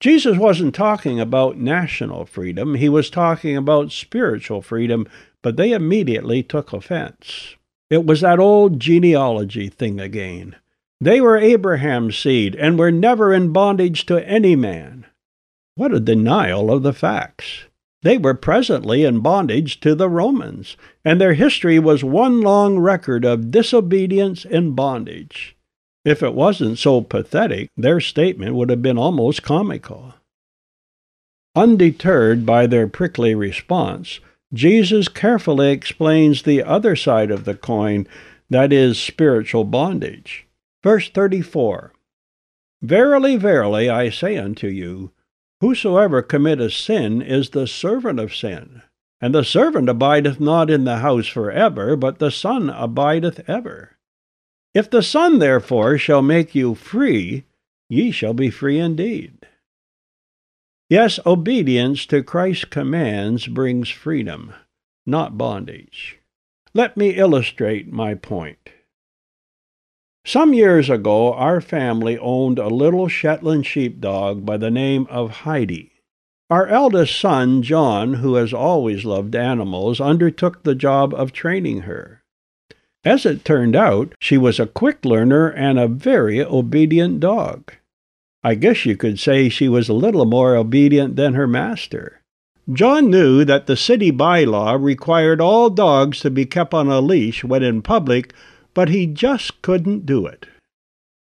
Jesus 0.00 0.36
wasn't 0.36 0.74
talking 0.74 1.18
about 1.20 1.56
national 1.56 2.26
freedom, 2.26 2.74
he 2.74 2.88
was 2.88 3.08
talking 3.08 3.56
about 3.56 3.92
spiritual 3.92 4.60
freedom, 4.60 5.06
but 5.42 5.56
they 5.56 5.72
immediately 5.72 6.42
took 6.42 6.72
offense. 6.72 7.56
It 7.90 8.04
was 8.04 8.22
that 8.22 8.38
old 8.38 8.80
genealogy 8.80 9.68
thing 9.68 10.00
again. 10.00 10.56
They 11.00 11.20
were 11.20 11.36
Abraham's 11.36 12.18
seed 12.18 12.54
and 12.56 12.78
were 12.78 12.90
never 12.90 13.32
in 13.32 13.52
bondage 13.52 14.06
to 14.06 14.26
any 14.26 14.56
man. 14.56 15.06
What 15.74 15.92
a 15.92 16.00
denial 16.00 16.70
of 16.70 16.82
the 16.82 16.92
facts! 16.92 17.64
They 18.04 18.18
were 18.18 18.34
presently 18.34 19.02
in 19.02 19.20
bondage 19.20 19.80
to 19.80 19.94
the 19.94 20.10
Romans, 20.10 20.76
and 21.06 21.18
their 21.18 21.32
history 21.32 21.78
was 21.78 22.04
one 22.04 22.42
long 22.42 22.78
record 22.78 23.24
of 23.24 23.50
disobedience 23.50 24.44
and 24.44 24.76
bondage. 24.76 25.56
If 26.04 26.22
it 26.22 26.34
wasn't 26.34 26.76
so 26.76 27.00
pathetic, 27.00 27.70
their 27.78 28.00
statement 28.00 28.56
would 28.56 28.68
have 28.68 28.82
been 28.82 28.98
almost 28.98 29.42
comical. 29.42 30.12
Undeterred 31.56 32.44
by 32.44 32.66
their 32.66 32.86
prickly 32.86 33.34
response, 33.34 34.20
Jesus 34.52 35.08
carefully 35.08 35.72
explains 35.72 36.42
the 36.42 36.62
other 36.62 36.94
side 36.94 37.30
of 37.30 37.46
the 37.46 37.54
coin, 37.54 38.06
that 38.50 38.70
is, 38.70 39.00
spiritual 39.00 39.64
bondage. 39.64 40.46
Verse 40.82 41.08
34 41.08 41.94
Verily, 42.82 43.36
verily, 43.36 43.88
I 43.88 44.10
say 44.10 44.36
unto 44.36 44.66
you, 44.66 45.10
Whosoever 45.64 46.20
committeth 46.20 46.74
sin 46.74 47.22
is 47.22 47.48
the 47.48 47.66
servant 47.66 48.20
of 48.20 48.36
sin. 48.36 48.82
And 49.18 49.34
the 49.34 49.42
servant 49.44 49.88
abideth 49.88 50.38
not 50.38 50.68
in 50.68 50.84
the 50.84 50.98
house 50.98 51.26
for 51.26 51.50
ever, 51.50 51.96
but 51.96 52.18
the 52.18 52.30
Son 52.30 52.68
abideth 52.68 53.48
ever. 53.48 53.96
If 54.74 54.90
the 54.90 55.02
Son 55.02 55.38
therefore 55.38 55.96
shall 55.96 56.20
make 56.20 56.54
you 56.54 56.74
free, 56.74 57.44
ye 57.88 58.10
shall 58.10 58.34
be 58.34 58.50
free 58.50 58.78
indeed. 58.78 59.46
Yes, 60.90 61.18
obedience 61.24 62.04
to 62.08 62.22
Christ's 62.22 62.66
commands 62.66 63.46
brings 63.46 63.88
freedom, 63.88 64.52
not 65.06 65.38
bondage. 65.38 66.18
Let 66.74 66.98
me 66.98 67.12
illustrate 67.12 67.90
my 67.90 68.12
point. 68.12 68.68
Some 70.26 70.54
years 70.54 70.88
ago, 70.88 71.34
our 71.34 71.60
family 71.60 72.16
owned 72.16 72.58
a 72.58 72.68
little 72.68 73.08
Shetland 73.08 73.66
sheepdog 73.66 74.46
by 74.46 74.56
the 74.56 74.70
name 74.70 75.06
of 75.10 75.30
Heidi. 75.30 75.92
Our 76.48 76.66
eldest 76.66 77.20
son, 77.20 77.62
John, 77.62 78.14
who 78.14 78.36
has 78.36 78.54
always 78.54 79.04
loved 79.04 79.36
animals, 79.36 80.00
undertook 80.00 80.62
the 80.62 80.74
job 80.74 81.12
of 81.12 81.32
training 81.32 81.82
her. 81.82 82.22
As 83.04 83.26
it 83.26 83.44
turned 83.44 83.76
out, 83.76 84.14
she 84.18 84.38
was 84.38 84.58
a 84.58 84.66
quick 84.66 85.04
learner 85.04 85.48
and 85.48 85.78
a 85.78 85.88
very 85.88 86.42
obedient 86.42 87.20
dog. 87.20 87.72
I 88.42 88.54
guess 88.54 88.86
you 88.86 88.96
could 88.96 89.18
say 89.18 89.50
she 89.50 89.68
was 89.68 89.90
a 89.90 89.94
little 89.94 90.24
more 90.24 90.56
obedient 90.56 91.16
than 91.16 91.34
her 91.34 91.46
master. 91.46 92.22
John 92.72 93.10
knew 93.10 93.44
that 93.44 93.66
the 93.66 93.76
city 93.76 94.10
bylaw 94.10 94.82
required 94.82 95.42
all 95.42 95.68
dogs 95.68 96.20
to 96.20 96.30
be 96.30 96.46
kept 96.46 96.72
on 96.72 96.88
a 96.88 97.00
leash 97.00 97.44
when 97.44 97.62
in 97.62 97.82
public 97.82 98.32
but 98.74 98.88
he 98.88 99.06
just 99.06 99.62
couldn't 99.62 100.04
do 100.04 100.26
it. 100.26 100.46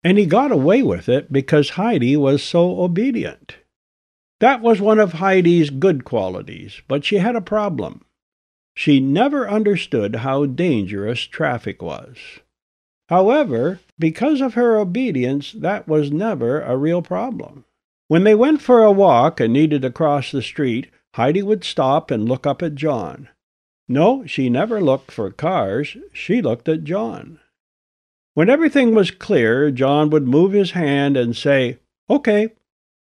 And 0.04 0.18
he 0.18 0.26
got 0.26 0.52
away 0.52 0.84
with 0.84 1.10
it 1.10 1.32
because 1.32 1.72
Heidi 1.72 2.16
was 2.16 2.44
so 2.44 2.82
obedient. 2.82 3.58
That 4.40 4.62
was 4.62 4.80
one 4.80 5.00
of 5.00 5.14
Heidi's 5.14 5.70
good 5.70 6.06
qualities, 6.06 6.82
but 6.88 7.04
she 7.04 7.18
had 7.18 7.36
a 7.36 7.42
problem. 7.42 8.06
She 8.76 9.00
never 9.00 9.50
understood 9.50 10.18
how 10.18 10.46
dangerous 10.46 11.22
traffic 11.22 11.82
was. 11.82 12.18
However, 13.10 13.80
because 13.98 14.42
of 14.42 14.54
her 14.54 14.78
obedience, 14.78 15.54
that 15.54 15.88
was 15.88 16.12
never 16.12 16.62
a 16.62 16.78
real 16.78 17.02
problem. 17.02 17.66
When 18.08 18.24
they 18.24 18.36
went 18.36 18.62
for 18.62 18.84
a 18.84 18.92
walk 18.92 19.40
and 19.40 19.52
needed 19.52 19.82
to 19.82 19.90
cross 19.90 20.32
the 20.32 20.42
street, 20.42 20.92
Heidi 21.16 21.42
would 21.42 21.64
stop 21.64 22.12
and 22.12 22.30
look 22.30 22.46
up 22.46 22.62
at 22.62 22.76
John. 22.76 23.30
No, 23.90 24.26
she 24.26 24.50
never 24.50 24.82
looked 24.82 25.12
for 25.12 25.32
cars, 25.32 25.96
she 26.12 26.42
looked 26.42 26.68
at 26.68 26.84
John. 26.84 27.40
When 28.34 28.50
everything 28.50 28.94
was 28.94 29.12
clear, 29.12 29.72
John 29.72 30.10
would 30.10 30.28
move 30.28 30.52
his 30.52 30.72
hand 30.72 31.18
and 31.18 31.36
say, 31.36 31.80
Okay. 32.10 32.50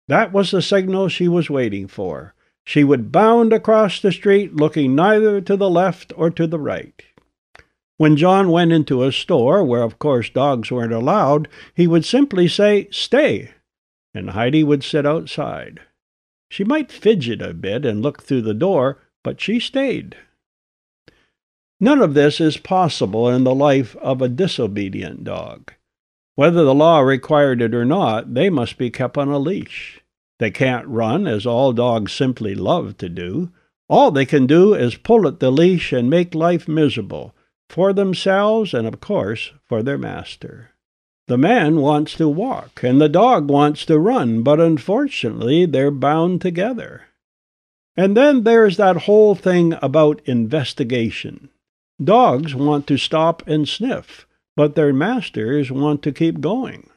That 0.08 0.34
was 0.34 0.52
the 0.52 0.62
signal 0.62 1.08
she 1.08 1.28
was 1.28 1.50
waiting 1.50 1.88
for. 1.88 2.34
She 2.65 2.84
would 2.84 3.12
bound 3.12 3.54
across 3.54 4.02
the 4.02 4.12
street, 4.12 4.56
looking 4.56 4.94
neither 4.94 5.39
to 5.39 5.56
the 5.56 5.70
left 5.70 6.12
or 6.17 6.30
to 6.32 6.48
the 6.48 6.60
right. 6.60 7.02
When 7.98 8.17
John 8.17 8.50
went 8.50 8.72
into 8.72 9.04
a 9.04 9.12
store, 9.12 9.63
where 9.63 9.84
of 9.84 10.00
course 10.00 10.30
dogs 10.30 10.72
weren't 10.72 10.91
allowed, 10.91 11.48
he 11.76 11.88
would 11.88 12.04
simply 12.04 12.48
say, 12.48 12.88
Stay, 12.91 13.52
and 14.13 14.32
Heidi 14.32 14.63
would 14.63 14.84
sit 14.84 15.06
outside. 15.06 15.80
She 16.50 16.63
might 16.63 16.91
fidget 16.91 17.41
a 17.41 17.54
bit 17.54 17.86
and 17.86 18.02
look 18.02 18.24
through 18.24 18.41
the 18.41 18.54
door, 18.54 19.00
but 19.24 19.39
she 19.39 19.60
stayed. 19.60 20.17
None 21.84 22.00
of 22.00 22.13
this 22.13 22.39
is 22.39 22.58
possible 22.58 23.28
in 23.28 23.44
the 23.44 23.56
life 23.56 23.96
of 23.96 24.22
a 24.22 24.30
disobedient 24.30 25.24
dog. 25.24 25.74
Whether 26.36 26.63
the 26.63 26.76
law 26.76 27.00
required 27.00 27.60
it 27.60 27.74
or 27.74 27.86
not, 27.86 28.36
they 28.36 28.52
must 28.52 28.78
be 28.78 28.91
kept 28.91 29.17
on 29.17 29.30
a 29.30 29.39
leash. 29.39 30.00
They 30.38 30.52
can't 30.52 30.88
run, 30.88 31.26
as 31.26 31.48
all 31.48 31.74
dogs 31.74 32.12
simply 32.12 32.54
love 32.54 32.98
to 33.00 33.10
do. 33.10 33.50
All 33.89 34.12
they 34.12 34.28
can 34.28 34.46
do 34.46 34.76
is 34.76 34.96
pull 34.96 35.28
at 35.28 35.39
the 35.39 35.52
leash 35.52 35.91
and 35.91 36.08
make 36.08 36.36
life 36.36 36.67
miserable, 36.67 37.34
for 37.67 37.94
themselves 37.94 38.76
and, 38.76 38.88
of 38.88 39.02
course, 39.02 39.52
for 39.67 39.82
their 39.82 39.98
master. 39.98 40.70
The 41.28 41.38
man 41.38 41.78
wants 41.78 42.13
to 42.15 42.30
walk, 42.30 42.82
and 42.84 43.02
the 43.02 43.10
dog 43.10 43.50
wants 43.50 43.86
to 43.86 43.98
run, 43.98 44.44
but 44.44 44.60
unfortunately 44.60 45.65
they're 45.65 45.89
bound 45.89 46.41
together. 46.41 47.06
And 47.98 48.15
then 48.15 48.44
there's 48.44 48.78
that 48.78 49.04
whole 49.04 49.34
thing 49.34 49.74
about 49.82 50.22
investigation. 50.26 51.50
Dogs 52.04 52.56
want 52.56 52.88
to 52.88 52.98
stop 52.98 53.46
and 53.48 53.68
sniff, 53.68 54.26
but 54.56 54.76
their 54.76 54.94
masters 54.94 55.72
want 55.72 56.02
to 56.04 56.12
keep 56.12 56.42
going. 56.42 56.90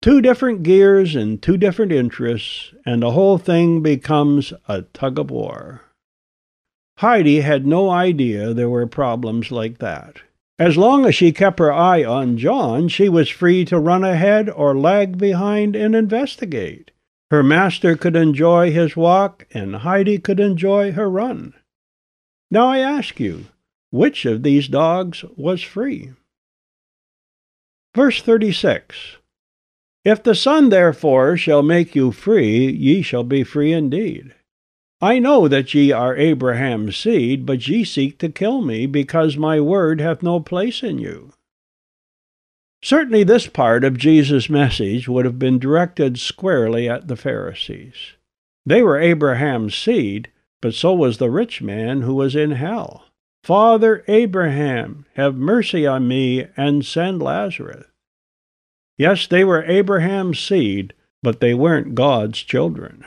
Two 0.00 0.20
different 0.20 0.62
gears 0.62 1.14
and 1.14 1.40
two 1.40 1.56
different 1.56 1.92
interests, 1.92 2.72
and 2.84 3.02
the 3.02 3.12
whole 3.12 3.38
thing 3.38 3.82
becomes 3.82 4.52
a 4.66 4.82
tug 4.82 5.18
of 5.18 5.30
war. 5.30 5.82
Heidi 6.98 7.40
had 7.40 7.66
no 7.66 7.90
idea 7.90 8.52
there 8.52 8.70
were 8.70 8.86
problems 8.86 9.50
like 9.50 9.78
that. 9.78 10.16
As 10.58 10.76
long 10.76 11.06
as 11.06 11.14
she 11.14 11.32
kept 11.32 11.58
her 11.58 11.72
eye 11.72 12.04
on 12.04 12.38
John, 12.38 12.88
she 12.88 13.08
was 13.08 13.28
free 13.28 13.64
to 13.66 13.78
run 13.78 14.04
ahead 14.04 14.48
or 14.48 14.76
lag 14.76 15.18
behind 15.18 15.74
and 15.74 15.94
investigate. 15.94 16.90
Her 17.30 17.42
master 17.42 17.96
could 17.96 18.14
enjoy 18.14 18.70
his 18.70 18.96
walk, 18.96 19.46
and 19.52 19.76
Heidi 19.76 20.18
could 20.18 20.38
enjoy 20.38 20.92
her 20.92 21.08
run. 21.08 21.54
Now 22.50 22.68
I 22.68 22.78
ask 22.78 23.18
you, 23.18 23.46
which 23.92 24.24
of 24.24 24.42
these 24.42 24.68
dogs 24.68 25.22
was 25.36 25.62
free? 25.62 26.12
Verse 27.94 28.22
36 28.22 29.18
If 30.02 30.22
the 30.22 30.34
Son 30.34 30.70
therefore 30.70 31.36
shall 31.36 31.62
make 31.62 31.94
you 31.94 32.10
free, 32.10 32.70
ye 32.70 33.02
shall 33.02 33.22
be 33.22 33.44
free 33.44 33.70
indeed. 33.72 34.34
I 35.02 35.18
know 35.18 35.46
that 35.46 35.74
ye 35.74 35.92
are 35.92 36.16
Abraham's 36.16 36.96
seed, 36.96 37.44
but 37.44 37.68
ye 37.68 37.84
seek 37.84 38.18
to 38.18 38.30
kill 38.30 38.62
me, 38.62 38.86
because 38.86 39.36
my 39.36 39.60
word 39.60 40.00
hath 40.00 40.22
no 40.22 40.40
place 40.40 40.82
in 40.82 40.98
you. 40.98 41.32
Certainly, 42.82 43.24
this 43.24 43.46
part 43.46 43.84
of 43.84 43.98
Jesus' 43.98 44.48
message 44.48 45.06
would 45.06 45.26
have 45.26 45.38
been 45.38 45.58
directed 45.58 46.18
squarely 46.18 46.88
at 46.88 47.08
the 47.08 47.16
Pharisees. 47.16 48.14
They 48.64 48.82
were 48.82 48.98
Abraham's 48.98 49.74
seed, 49.74 50.30
but 50.62 50.72
so 50.72 50.94
was 50.94 51.18
the 51.18 51.30
rich 51.30 51.60
man 51.60 52.02
who 52.02 52.14
was 52.14 52.34
in 52.34 52.52
hell. 52.52 53.04
Father 53.44 54.04
Abraham, 54.06 55.04
have 55.14 55.34
mercy 55.34 55.86
on 55.86 56.06
me 56.06 56.46
and 56.56 56.84
send 56.84 57.20
Lazarus. 57.20 57.86
Yes, 58.96 59.26
they 59.26 59.44
were 59.44 59.64
Abraham's 59.64 60.38
seed, 60.38 60.94
but 61.22 61.40
they 61.40 61.54
weren't 61.54 61.94
God's 61.94 62.38
children. 62.38 63.04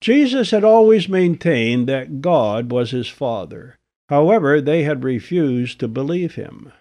Jesus 0.00 0.50
had 0.50 0.64
always 0.64 1.08
maintained 1.08 1.88
that 1.88 2.20
God 2.20 2.72
was 2.72 2.90
his 2.90 3.08
Father. 3.08 3.78
However, 4.08 4.60
they 4.60 4.82
had 4.82 5.04
refused 5.04 5.78
to 5.80 5.88
believe 5.88 6.34
him. 6.34 6.72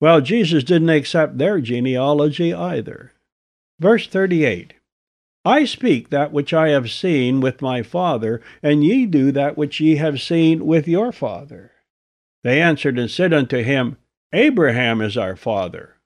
Well, 0.00 0.20
Jesus 0.20 0.64
didn't 0.64 0.88
accept 0.88 1.38
their 1.38 1.60
genealogy 1.60 2.52
either. 2.52 3.12
Verse 3.78 4.06
38 4.06 4.74
I 5.46 5.64
speak 5.64 6.10
that 6.10 6.32
which 6.32 6.52
I 6.52 6.70
have 6.70 6.90
seen 6.90 7.40
with 7.40 7.62
my 7.62 7.84
Father, 7.84 8.42
and 8.64 8.82
ye 8.82 9.06
do 9.06 9.30
that 9.30 9.56
which 9.56 9.78
ye 9.78 9.94
have 9.94 10.20
seen 10.20 10.66
with 10.66 10.88
your 10.88 11.12
father. 11.12 11.70
They 12.42 12.60
answered 12.60 12.98
and 12.98 13.08
said 13.08 13.32
unto 13.32 13.62
him, 13.62 13.96
Abraham 14.32 15.00
is 15.00 15.16
our 15.16 15.36
father. 15.36 15.98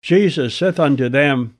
Jesus 0.00 0.54
saith 0.54 0.80
unto 0.80 1.10
them, 1.10 1.58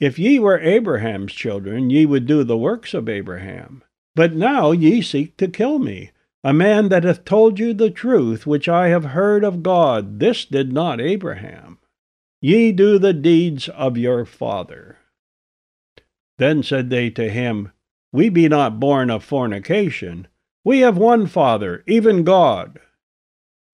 If 0.00 0.18
ye 0.18 0.40
were 0.40 0.58
Abraham's 0.58 1.32
children, 1.32 1.88
ye 1.88 2.04
would 2.04 2.26
do 2.26 2.42
the 2.42 2.58
works 2.58 2.94
of 2.94 3.08
Abraham. 3.08 3.84
But 4.16 4.34
now 4.34 4.72
ye 4.72 5.02
seek 5.02 5.36
to 5.36 5.46
kill 5.46 5.78
me 5.78 6.10
a 6.42 6.52
man 6.52 6.88
that 6.88 7.04
hath 7.04 7.24
told 7.24 7.60
you 7.60 7.72
the 7.72 7.90
truth 7.90 8.44
which 8.44 8.68
I 8.68 8.88
have 8.88 9.04
heard 9.04 9.44
of 9.44 9.62
God. 9.62 10.18
This 10.18 10.44
did 10.44 10.72
not 10.72 11.00
Abraham. 11.00 11.78
Ye 12.40 12.72
do 12.72 12.98
the 12.98 13.12
deeds 13.12 13.68
of 13.68 13.96
your 13.96 14.24
father. 14.24 14.96
Then 16.40 16.62
said 16.62 16.88
they 16.88 17.10
to 17.10 17.28
him, 17.28 17.70
We 18.14 18.30
be 18.30 18.48
not 18.48 18.80
born 18.80 19.10
of 19.10 19.22
fornication. 19.22 20.26
We 20.64 20.78
have 20.78 20.96
one 20.96 21.26
Father, 21.26 21.84
even 21.86 22.24
God. 22.24 22.80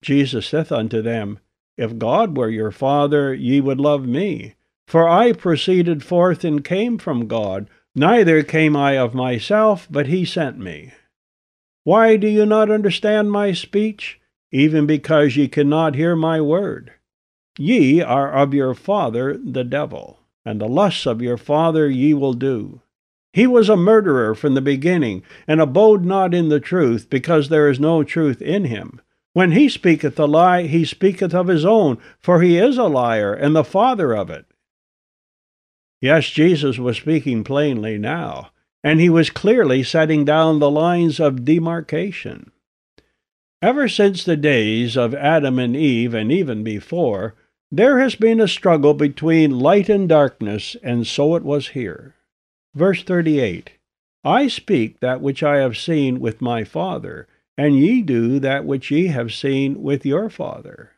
Jesus 0.01 0.47
saith 0.47 0.69
unto 0.69 1.01
them, 1.01 1.39
If 1.77 1.97
God 1.97 2.35
were 2.35 2.49
your 2.49 2.71
Father, 2.71 3.33
ye 3.33 3.61
would 3.61 3.79
love 3.79 4.05
me. 4.05 4.55
For 4.85 5.07
I 5.07 5.31
proceeded 5.31 6.03
forth 6.03 6.43
and 6.43 6.61
came 6.61 6.97
from 6.97 7.29
God, 7.29 7.69
neither 7.95 8.43
came 8.43 8.75
I 8.75 8.97
of 8.97 9.13
myself, 9.13 9.87
but 9.89 10.07
he 10.07 10.25
sent 10.25 10.59
me. 10.59 10.91
Why 11.85 12.17
do 12.17 12.27
you 12.27 12.45
not 12.45 12.69
understand 12.69 13.31
my 13.31 13.53
speech? 13.53 14.19
Even 14.51 14.85
because 14.85 15.37
ye 15.37 15.47
cannot 15.47 15.95
hear 15.95 16.17
my 16.17 16.41
word. 16.41 16.91
Ye 17.57 18.01
are 18.01 18.33
of 18.33 18.53
your 18.53 18.73
father 18.73 19.37
the 19.37 19.63
devil, 19.63 20.16
and 20.47 20.61
the 20.61 20.67
lusts 20.67 21.05
of 21.05 21.21
your 21.21 21.37
father 21.37 21.89
ye 21.89 22.13
will 22.13 22.33
do. 22.33 22.81
He 23.33 23.45
was 23.45 23.69
a 23.69 23.75
murderer 23.75 24.33
from 24.33 24.53
the 24.53 24.61
beginning, 24.61 25.23
and 25.47 25.59
abode 25.59 26.05
not 26.05 26.33
in 26.33 26.49
the 26.49 26.59
truth, 26.59 27.09
because 27.09 27.49
there 27.49 27.69
is 27.69 27.79
no 27.79 28.03
truth 28.03 28.41
in 28.41 28.65
him. 28.65 29.01
When 29.33 29.51
he 29.51 29.69
speaketh 29.69 30.17
a 30.19 30.25
lie, 30.25 30.63
he 30.63 30.85
speaketh 30.85 31.33
of 31.33 31.47
his 31.47 31.65
own, 31.65 31.97
for 32.19 32.41
he 32.41 32.57
is 32.57 32.77
a 32.77 32.85
liar, 32.85 33.33
and 33.33 33.55
the 33.55 33.63
father 33.63 34.15
of 34.15 34.29
it. 34.29 34.45
Yes, 36.01 36.29
Jesus 36.29 36.79
was 36.79 36.97
speaking 36.97 37.43
plainly 37.43 37.97
now 37.97 38.51
and 38.83 39.01
he 39.01 39.09
was 39.09 39.29
clearly 39.29 39.83
setting 39.83 40.23
down 40.23 40.59
the 40.59 40.71
lines 40.71 41.19
of 41.19 41.43
demarcation. 41.43 42.51
Ever 43.61 43.89
since 43.89 44.23
the 44.23 44.37
days 44.37 44.95
of 44.95 45.13
Adam 45.13 45.57
and 45.59 45.75
Eve, 45.75 46.13
and 46.13 46.31
even 46.31 46.63
before, 46.63 47.35
there 47.71 47.99
has 47.99 48.15
been 48.15 48.39
a 48.39 48.47
struggle 48.47 48.93
between 48.93 49.59
light 49.59 49.89
and 49.89 50.07
darkness, 50.07 50.75
and 50.81 51.05
so 51.05 51.35
it 51.35 51.43
was 51.43 51.69
here. 51.69 52.15
Verse 52.73 53.03
38 53.03 53.71
I 54.23 54.47
speak 54.47 54.99
that 54.99 55.21
which 55.21 55.43
I 55.43 55.57
have 55.57 55.77
seen 55.77 56.19
with 56.19 56.41
my 56.41 56.63
Father, 56.63 57.27
and 57.57 57.77
ye 57.77 58.01
do 58.01 58.39
that 58.39 58.65
which 58.65 58.91
ye 58.91 59.07
have 59.07 59.33
seen 59.33 59.81
with 59.81 60.05
your 60.05 60.29
Father. 60.29 60.91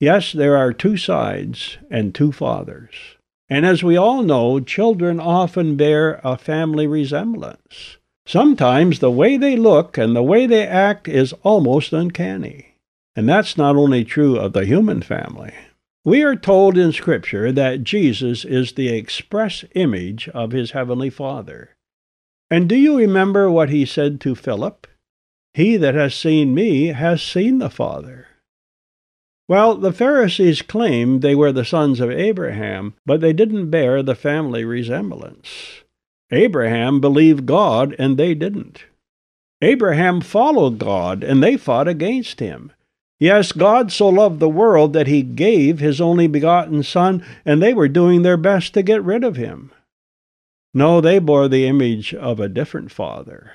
Yes, 0.00 0.32
there 0.32 0.56
are 0.56 0.72
two 0.72 0.96
sides 0.96 1.78
and 1.90 2.14
two 2.14 2.32
fathers. 2.32 3.16
And 3.48 3.64
as 3.64 3.82
we 3.82 3.96
all 3.96 4.22
know, 4.22 4.60
children 4.60 5.20
often 5.20 5.76
bear 5.76 6.20
a 6.24 6.36
family 6.36 6.86
resemblance. 6.86 7.96
Sometimes 8.26 8.98
the 8.98 9.10
way 9.10 9.36
they 9.36 9.56
look 9.56 9.96
and 9.96 10.14
the 10.14 10.22
way 10.22 10.46
they 10.46 10.66
act 10.66 11.06
is 11.08 11.32
almost 11.44 11.92
uncanny. 11.92 12.74
And 13.14 13.28
that's 13.28 13.56
not 13.56 13.76
only 13.76 14.04
true 14.04 14.36
of 14.36 14.52
the 14.52 14.66
human 14.66 15.00
family. 15.00 15.54
We 16.06 16.22
are 16.22 16.36
told 16.36 16.78
in 16.78 16.92
Scripture 16.92 17.50
that 17.50 17.82
Jesus 17.82 18.44
is 18.44 18.74
the 18.74 18.90
express 18.90 19.64
image 19.74 20.28
of 20.28 20.52
his 20.52 20.70
heavenly 20.70 21.10
Father. 21.10 21.70
And 22.48 22.68
do 22.68 22.76
you 22.76 22.96
remember 22.96 23.50
what 23.50 23.70
he 23.70 23.84
said 23.84 24.20
to 24.20 24.36
Philip? 24.36 24.86
He 25.52 25.76
that 25.76 25.96
has 25.96 26.14
seen 26.14 26.54
me 26.54 26.92
has 26.92 27.20
seen 27.20 27.58
the 27.58 27.68
Father. 27.68 28.28
Well, 29.48 29.74
the 29.74 29.92
Pharisees 29.92 30.62
claimed 30.62 31.22
they 31.22 31.34
were 31.34 31.50
the 31.50 31.64
sons 31.64 31.98
of 31.98 32.12
Abraham, 32.12 32.94
but 33.04 33.20
they 33.20 33.32
didn't 33.32 33.70
bear 33.70 34.00
the 34.00 34.14
family 34.14 34.64
resemblance. 34.64 35.82
Abraham 36.30 37.00
believed 37.00 37.46
God, 37.46 37.96
and 37.98 38.16
they 38.16 38.32
didn't. 38.32 38.84
Abraham 39.60 40.20
followed 40.20 40.78
God, 40.78 41.24
and 41.24 41.42
they 41.42 41.56
fought 41.56 41.88
against 41.88 42.38
him. 42.38 42.70
Yes, 43.18 43.52
God 43.52 43.90
so 43.90 44.08
loved 44.08 44.40
the 44.40 44.48
world 44.48 44.92
that 44.92 45.06
he 45.06 45.22
gave 45.22 45.78
his 45.78 46.00
only 46.00 46.26
begotten 46.26 46.82
Son, 46.82 47.24
and 47.44 47.62
they 47.62 47.72
were 47.72 47.88
doing 47.88 48.22
their 48.22 48.36
best 48.36 48.74
to 48.74 48.82
get 48.82 49.02
rid 49.02 49.24
of 49.24 49.36
him. 49.36 49.72
No, 50.74 51.00
they 51.00 51.18
bore 51.18 51.48
the 51.48 51.66
image 51.66 52.12
of 52.14 52.38
a 52.38 52.48
different 52.48 52.92
father. 52.92 53.52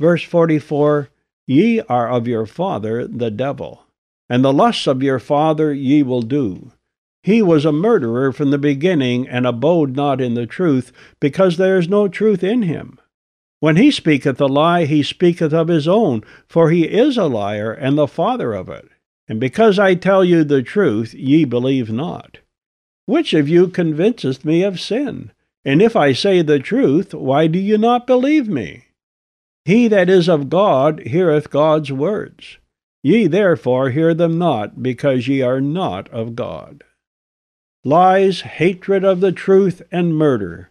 Verse 0.00 0.22
44 0.22 1.10
Ye 1.46 1.80
are 1.82 2.08
of 2.08 2.26
your 2.26 2.46
father 2.46 3.06
the 3.06 3.30
devil 3.30 3.84
and 4.28 4.44
the 4.44 4.52
lusts 4.52 4.86
of 4.86 5.02
your 5.02 5.18
father 5.18 5.72
ye 5.72 6.02
will 6.02 6.22
do. 6.22 6.72
He 7.22 7.42
was 7.42 7.64
a 7.64 7.72
murderer 7.72 8.32
from 8.32 8.50
the 8.50 8.58
beginning, 8.58 9.28
and 9.28 9.46
abode 9.46 9.96
not 9.96 10.20
in 10.20 10.34
the 10.34 10.46
truth, 10.46 10.92
because 11.20 11.56
there 11.56 11.78
is 11.78 11.88
no 11.88 12.08
truth 12.08 12.44
in 12.44 12.62
him. 12.62 12.98
When 13.60 13.76
he 13.76 13.90
speaketh 13.90 14.40
a 14.40 14.46
lie, 14.46 14.84
he 14.84 15.02
speaketh 15.02 15.52
of 15.52 15.68
his 15.68 15.88
own, 15.88 16.22
for 16.46 16.70
he 16.70 16.84
is 16.84 17.16
a 17.16 17.26
liar, 17.26 17.72
and 17.72 17.98
the 17.98 18.06
father 18.06 18.54
of 18.54 18.68
it. 18.68 18.88
And 19.28 19.40
because 19.40 19.78
I 19.78 19.94
tell 19.94 20.24
you 20.24 20.44
the 20.44 20.62
truth, 20.62 21.12
ye 21.12 21.44
believe 21.44 21.90
not. 21.90 22.38
Which 23.06 23.34
of 23.34 23.48
you 23.48 23.68
convinceth 23.68 24.44
me 24.44 24.62
of 24.62 24.80
sin? 24.80 25.32
And 25.64 25.82
if 25.82 25.96
I 25.96 26.12
say 26.12 26.42
the 26.42 26.58
truth, 26.58 27.12
why 27.12 27.46
do 27.46 27.58
you 27.58 27.78
not 27.78 28.06
believe 28.06 28.48
me? 28.48 28.84
He 29.64 29.88
that 29.88 30.08
is 30.08 30.28
of 30.28 30.48
God 30.48 31.00
heareth 31.00 31.50
God's 31.50 31.92
words. 31.92 32.58
Ye 33.02 33.26
therefore 33.26 33.90
hear 33.90 34.14
them 34.14 34.38
not, 34.38 34.82
because 34.82 35.28
ye 35.28 35.42
are 35.42 35.60
not 35.60 36.08
of 36.10 36.34
God. 36.36 36.84
Lies, 37.84 38.40
hatred 38.40 39.04
of 39.04 39.20
the 39.20 39.32
truth, 39.32 39.82
and 39.92 40.16
murder. 40.16 40.70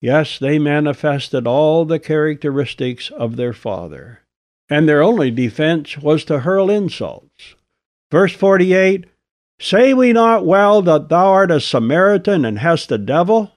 Yes, 0.00 0.38
they 0.38 0.58
manifested 0.58 1.46
all 1.46 1.84
the 1.84 1.98
characteristics 1.98 3.10
of 3.10 3.36
their 3.36 3.52
father. 3.52 4.20
And 4.70 4.88
their 4.88 5.02
only 5.02 5.30
defense 5.30 5.98
was 5.98 6.24
to 6.26 6.40
hurl 6.40 6.70
insults. 6.70 7.54
Verse 8.10 8.32
48 8.32 9.06
Say 9.60 9.92
we 9.92 10.12
not 10.12 10.46
well 10.46 10.82
that 10.82 11.08
thou 11.08 11.26
art 11.28 11.50
a 11.50 11.60
Samaritan 11.60 12.44
and 12.44 12.60
hast 12.60 12.92
a 12.92 12.98
devil? 12.98 13.52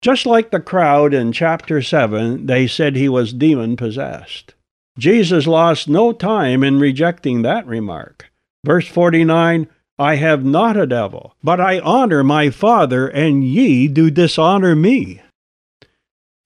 Just 0.00 0.24
like 0.24 0.50
the 0.50 0.60
crowd 0.60 1.12
in 1.12 1.32
chapter 1.32 1.82
7, 1.82 2.46
they 2.46 2.66
said 2.66 2.96
he 2.96 3.08
was 3.08 3.32
demon 3.32 3.76
possessed. 3.76 4.54
Jesus 4.98 5.46
lost 5.46 5.88
no 5.88 6.12
time 6.12 6.62
in 6.62 6.78
rejecting 6.78 7.42
that 7.42 7.66
remark. 7.66 8.30
Verse 8.64 8.88
49 8.88 9.68
I 9.98 10.16
have 10.16 10.44
not 10.44 10.76
a 10.76 10.86
devil, 10.86 11.36
but 11.42 11.60
I 11.60 11.78
honor 11.80 12.24
my 12.24 12.50
Father, 12.50 13.06
and 13.06 13.44
ye 13.44 13.86
do 13.86 14.10
dishonor 14.10 14.74
me. 14.74 15.20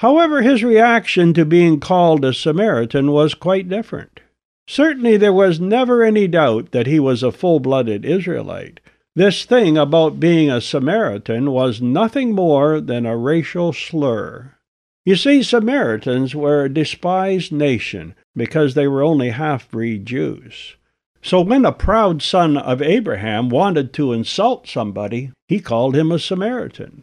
However, 0.00 0.42
his 0.42 0.62
reaction 0.62 1.34
to 1.34 1.44
being 1.44 1.80
called 1.80 2.24
a 2.24 2.32
Samaritan 2.32 3.10
was 3.10 3.34
quite 3.34 3.68
different. 3.68 4.20
Certainly, 4.68 5.16
there 5.16 5.32
was 5.32 5.58
never 5.58 6.04
any 6.04 6.28
doubt 6.28 6.70
that 6.70 6.86
he 6.86 7.00
was 7.00 7.22
a 7.22 7.32
full 7.32 7.58
blooded 7.58 8.04
Israelite. 8.04 8.80
This 9.16 9.44
thing 9.44 9.76
about 9.76 10.20
being 10.20 10.50
a 10.50 10.60
Samaritan 10.60 11.50
was 11.50 11.82
nothing 11.82 12.32
more 12.32 12.80
than 12.80 13.06
a 13.06 13.16
racial 13.16 13.72
slur. 13.72 14.54
You 15.04 15.16
see, 15.16 15.42
Samaritans 15.42 16.34
were 16.34 16.64
a 16.64 16.72
despised 16.72 17.50
nation 17.50 18.14
because 18.36 18.74
they 18.74 18.86
were 18.86 19.02
only 19.02 19.30
half 19.30 19.68
breed 19.70 20.06
Jews. 20.06 20.76
So 21.22 21.40
when 21.40 21.64
a 21.64 21.72
proud 21.72 22.22
son 22.22 22.56
of 22.56 22.80
Abraham 22.80 23.48
wanted 23.48 23.92
to 23.94 24.12
insult 24.12 24.68
somebody, 24.68 25.32
he 25.48 25.58
called 25.58 25.96
him 25.96 26.12
a 26.12 26.18
Samaritan. 26.18 27.02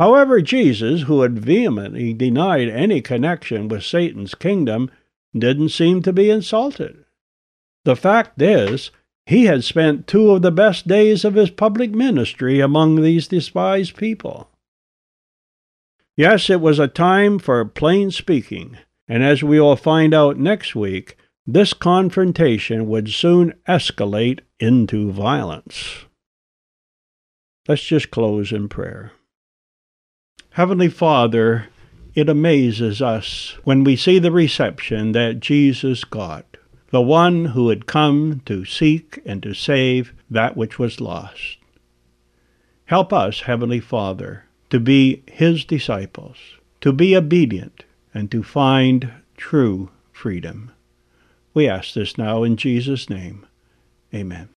However, 0.00 0.40
Jesus, 0.40 1.02
who 1.02 1.20
had 1.20 1.38
vehemently 1.38 2.14
denied 2.14 2.70
any 2.70 3.02
connection 3.02 3.68
with 3.68 3.84
Satan's 3.84 4.34
kingdom, 4.34 4.90
didn't 5.36 5.68
seem 5.68 6.00
to 6.04 6.10
be 6.10 6.30
insulted. 6.30 7.04
The 7.84 7.96
fact 7.96 8.40
is, 8.40 8.90
he 9.26 9.44
had 9.44 9.62
spent 9.62 10.06
two 10.06 10.30
of 10.30 10.40
the 10.40 10.50
best 10.50 10.88
days 10.88 11.22
of 11.22 11.34
his 11.34 11.50
public 11.50 11.90
ministry 11.90 12.60
among 12.60 13.02
these 13.02 13.28
despised 13.28 13.94
people. 13.94 14.48
Yes, 16.16 16.48
it 16.48 16.62
was 16.62 16.78
a 16.78 16.88
time 16.88 17.38
for 17.38 17.62
plain 17.66 18.10
speaking, 18.10 18.78
and 19.06 19.22
as 19.22 19.42
we 19.42 19.60
will 19.60 19.76
find 19.76 20.14
out 20.14 20.38
next 20.38 20.74
week, 20.74 21.18
this 21.46 21.74
confrontation 21.74 22.88
would 22.88 23.10
soon 23.10 23.52
escalate 23.68 24.40
into 24.58 25.12
violence. 25.12 26.06
Let's 27.68 27.84
just 27.84 28.10
close 28.10 28.50
in 28.50 28.70
prayer. 28.70 29.12
Heavenly 30.54 30.88
Father, 30.88 31.68
it 32.14 32.28
amazes 32.28 33.00
us 33.00 33.56
when 33.62 33.84
we 33.84 33.94
see 33.94 34.18
the 34.18 34.32
reception 34.32 35.12
that 35.12 35.38
Jesus 35.38 36.02
got, 36.02 36.56
the 36.90 37.00
one 37.00 37.46
who 37.46 37.68
had 37.68 37.86
come 37.86 38.42
to 38.46 38.64
seek 38.64 39.20
and 39.24 39.40
to 39.44 39.54
save 39.54 40.12
that 40.28 40.56
which 40.56 40.76
was 40.76 41.00
lost. 41.00 41.58
Help 42.86 43.12
us, 43.12 43.42
Heavenly 43.42 43.78
Father, 43.78 44.44
to 44.70 44.80
be 44.80 45.22
His 45.28 45.64
disciples, 45.64 46.36
to 46.80 46.92
be 46.92 47.16
obedient, 47.16 47.84
and 48.12 48.28
to 48.32 48.42
find 48.42 49.12
true 49.36 49.90
freedom. 50.10 50.72
We 51.54 51.68
ask 51.68 51.94
this 51.94 52.18
now 52.18 52.42
in 52.42 52.56
Jesus' 52.56 53.08
name. 53.08 53.46
Amen. 54.12 54.48